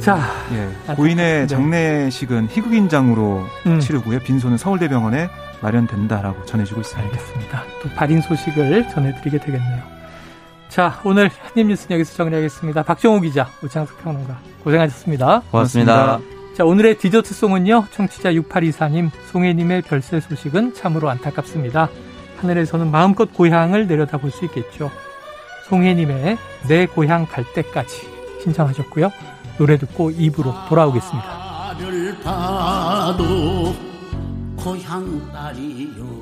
자, 0.00 0.18
예. 0.52 0.94
고인의 0.94 1.40
네. 1.42 1.46
장례식은 1.46 2.48
희극인장으로 2.48 3.42
음. 3.66 3.80
치르고요. 3.80 4.18
빈소는 4.20 4.56
서울대병원에 4.56 5.28
마련된다라고 5.60 6.44
전해지고 6.44 6.80
있습니다. 6.80 7.10
알겠습니다. 7.10 7.64
또 7.82 7.88
발인 7.90 8.20
소식을 8.20 8.88
전해드리게 8.88 9.38
되겠네요. 9.38 9.82
자, 10.68 11.00
오늘 11.04 11.30
한입 11.42 11.66
뉴스 11.66 11.86
여기서 11.90 12.14
정리하겠습니다. 12.14 12.82
박정호 12.84 13.20
기자, 13.20 13.48
우창석 13.62 14.02
평론가 14.02 14.38
고생하셨습니다. 14.62 15.42
고맙습니다. 15.50 16.16
고맙습니다. 16.16 16.40
자, 16.56 16.64
오늘의 16.64 16.98
디저트송은요. 16.98 17.86
청취자 17.90 18.32
6824님, 18.32 19.10
송혜님의 19.32 19.82
별세 19.82 20.20
소식은 20.20 20.74
참으로 20.74 21.08
안타깝습니다. 21.10 21.88
하늘에서는 22.38 22.90
마음껏 22.90 23.32
고향을 23.32 23.86
내려다볼 23.86 24.30
수 24.30 24.44
있겠죠. 24.46 24.90
송혜님의 25.68 26.38
내 26.68 26.86
고향 26.86 27.26
갈 27.26 27.44
때까지 27.52 28.08
신청하셨고요. 28.42 29.10
노래 29.58 29.76
듣고 29.78 30.10
입으로 30.10 30.54
돌아오겠습니다. 30.68 31.50
고향 34.62 35.32
딸이요 35.32 36.19